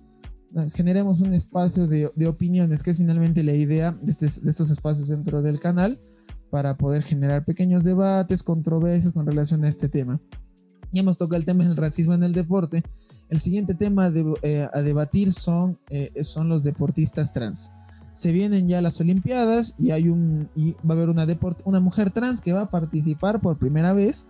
generemos 0.73 1.21
un 1.21 1.35
espacio 1.35 1.85
de, 1.85 2.27
opiniones, 2.27 2.81
que 2.81 2.89
es 2.89 2.97
finalmente 2.97 3.43
la 3.43 3.53
idea 3.53 3.91
de, 3.91 4.09
este, 4.09 4.25
de 4.25 4.49
estos 4.49 4.71
espacios 4.71 5.09
dentro 5.09 5.43
del 5.43 5.59
canal, 5.59 5.99
para 6.49 6.77
poder 6.77 7.03
generar 7.03 7.45
pequeños 7.45 7.83
debates, 7.83 8.43
controversias 8.43 9.13
con 9.13 9.25
relación 9.25 9.63
a 9.63 9.69
este 9.69 9.89
tema. 9.89 10.19
Ya 10.91 11.01
hemos 11.01 11.17
tocado 11.17 11.37
el 11.37 11.45
tema 11.45 11.63
del 11.63 11.75
racismo 11.75 12.13
en 12.13 12.23
el 12.23 12.33
deporte. 12.33 12.83
El 13.29 13.39
siguiente 13.39 13.75
tema 13.75 14.11
eh, 14.41 14.67
a 14.73 14.81
debatir 14.81 15.33
son, 15.33 15.79
eh, 15.89 16.11
son 16.23 16.49
los 16.49 16.63
deportistas 16.63 17.33
trans 17.33 17.69
se 18.17 18.31
vienen 18.31 18.67
ya 18.67 18.81
las 18.81 18.99
Olimpiadas 18.99 19.75
y 19.77 19.91
hay 19.91 20.09
un 20.09 20.49
y 20.55 20.73
va 20.77 20.89
a 20.89 20.93
haber 20.93 21.09
una 21.09 21.27
una 21.65 21.79
mujer 21.79 22.09
trans 22.09 22.41
que 22.41 22.51
va 22.51 22.61
a 22.61 22.69
participar 22.71 23.39
por 23.41 23.59
primera 23.59 23.93
vez 23.93 24.25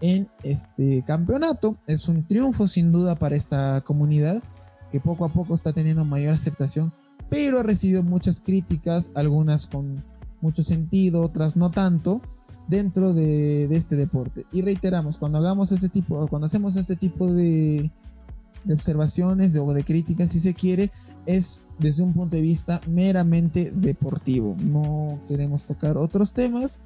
en 0.00 0.30
este 0.42 1.04
campeonato. 1.06 1.76
Es 1.86 2.08
un 2.08 2.26
triunfo 2.26 2.66
sin 2.66 2.92
duda 2.92 3.14
para 3.14 3.36
esta 3.36 3.82
comunidad 3.82 4.42
que 4.90 5.00
poco 5.00 5.26
a 5.26 5.34
poco 5.34 5.54
está 5.54 5.74
teniendo 5.74 6.06
mayor 6.06 6.32
aceptación, 6.32 6.94
pero 7.28 7.58
ha 7.58 7.62
recibido 7.62 8.02
muchas 8.02 8.40
críticas, 8.40 9.12
algunas 9.14 9.66
con 9.66 10.02
mucho 10.40 10.62
sentido, 10.62 11.22
otras 11.22 11.56
no 11.56 11.70
tanto 11.70 12.20
dentro 12.68 13.12
de, 13.14 13.64
este 13.74 13.96
deporte. 13.96 14.46
Y 14.52 14.62
reiteramos, 14.62 15.18
cuando 15.18 15.38
hagamos 15.38 15.72
este 15.72 15.88
tipo, 15.88 16.26
cuando 16.28 16.46
hacemos 16.46 16.76
este 16.76 16.96
tipo 16.96 17.32
de, 17.32 17.90
de 18.64 18.74
observaciones 18.74 19.56
o 19.56 19.72
de 19.72 19.84
críticas, 19.84 20.32
si 20.32 20.40
se 20.40 20.54
quiere, 20.54 20.90
es 21.26 21.60
desde 21.78 22.02
un 22.02 22.12
punto 22.12 22.36
de 22.36 22.42
vista 22.42 22.80
meramente 22.88 23.70
deportivo. 23.74 24.56
No 24.60 25.20
queremos 25.28 25.64
tocar 25.64 25.96
otros 25.96 26.32
temas 26.32 26.80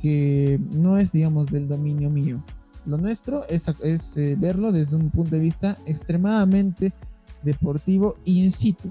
que 0.00 0.60
no 0.72 0.98
es, 0.98 1.12
digamos, 1.12 1.50
del 1.50 1.68
dominio 1.68 2.10
mío. 2.10 2.44
Lo 2.84 2.98
nuestro 2.98 3.46
es, 3.48 3.68
es 3.82 4.16
eh, 4.16 4.36
verlo 4.38 4.70
desde 4.70 4.96
un 4.96 5.10
punto 5.10 5.30
de 5.30 5.40
vista 5.40 5.76
extremadamente 5.86 6.92
deportivo 7.42 8.16
in 8.24 8.50
situ. 8.52 8.90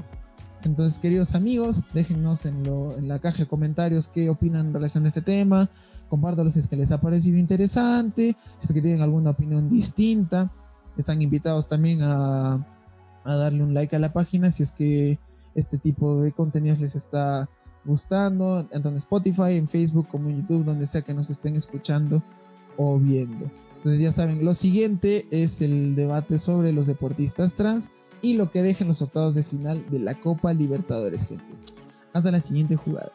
Entonces, 0.65 0.99
queridos 0.99 1.35
amigos, 1.35 1.81
déjennos 1.93 2.45
en, 2.45 2.63
la 3.07 3.19
caja 3.19 3.39
de 3.39 3.45
comentarios 3.45 4.09
qué 4.09 4.29
opinan 4.29 4.67
en 4.67 4.73
relación 4.73 5.05
a 5.05 5.07
este 5.07 5.21
tema. 5.21 5.69
Compártanlo 6.09 6.49
si 6.51 6.59
es 6.59 6.67
que 6.67 6.75
les 6.75 6.91
ha 6.91 6.99
parecido 6.99 7.37
interesante, 7.37 8.35
si 8.57 8.67
es 8.67 8.73
que 8.73 8.81
tienen 8.81 9.01
alguna 9.01 9.31
opinión 9.31 9.69
distinta. 9.69 10.51
Están 10.97 11.21
invitados 11.21 11.67
también 11.67 12.01
a 12.01 12.65
a 13.25 13.35
darle 13.35 13.63
un 13.63 13.73
like 13.73 13.95
a 13.95 13.99
la 13.99 14.13
página 14.13 14.51
si 14.51 14.63
es 14.63 14.71
que 14.71 15.19
este 15.55 15.77
tipo 15.77 16.21
de 16.21 16.31
contenidos 16.31 16.79
les 16.79 16.95
está 16.95 17.49
gustando, 17.83 18.65
tanto 18.65 18.89
en 18.89 18.97
Spotify, 18.97 19.53
en 19.53 19.67
Facebook 19.67 20.07
como 20.07 20.29
en 20.29 20.41
YouTube, 20.41 20.63
donde 20.63 20.87
sea 20.87 21.01
que 21.01 21.13
nos 21.13 21.29
estén 21.29 21.55
escuchando 21.55 22.23
o 22.77 22.99
viendo. 22.99 23.49
Entonces 23.77 24.01
ya 24.01 24.11
saben, 24.11 24.43
lo 24.43 24.53
siguiente 24.53 25.27
es 25.31 25.61
el 25.61 25.95
debate 25.95 26.39
sobre 26.39 26.71
los 26.71 26.87
deportistas 26.87 27.55
trans 27.55 27.89
y 28.21 28.35
lo 28.35 28.49
que 28.51 28.61
dejen 28.61 28.87
los 28.87 29.01
octavos 29.01 29.35
de 29.35 29.43
final 29.43 29.85
de 29.89 29.99
la 29.99 30.13
Copa 30.15 30.53
Libertadores, 30.53 31.27
gente. 31.27 31.45
Hasta 32.13 32.31
la 32.31 32.41
siguiente 32.41 32.75
jugada. 32.75 33.11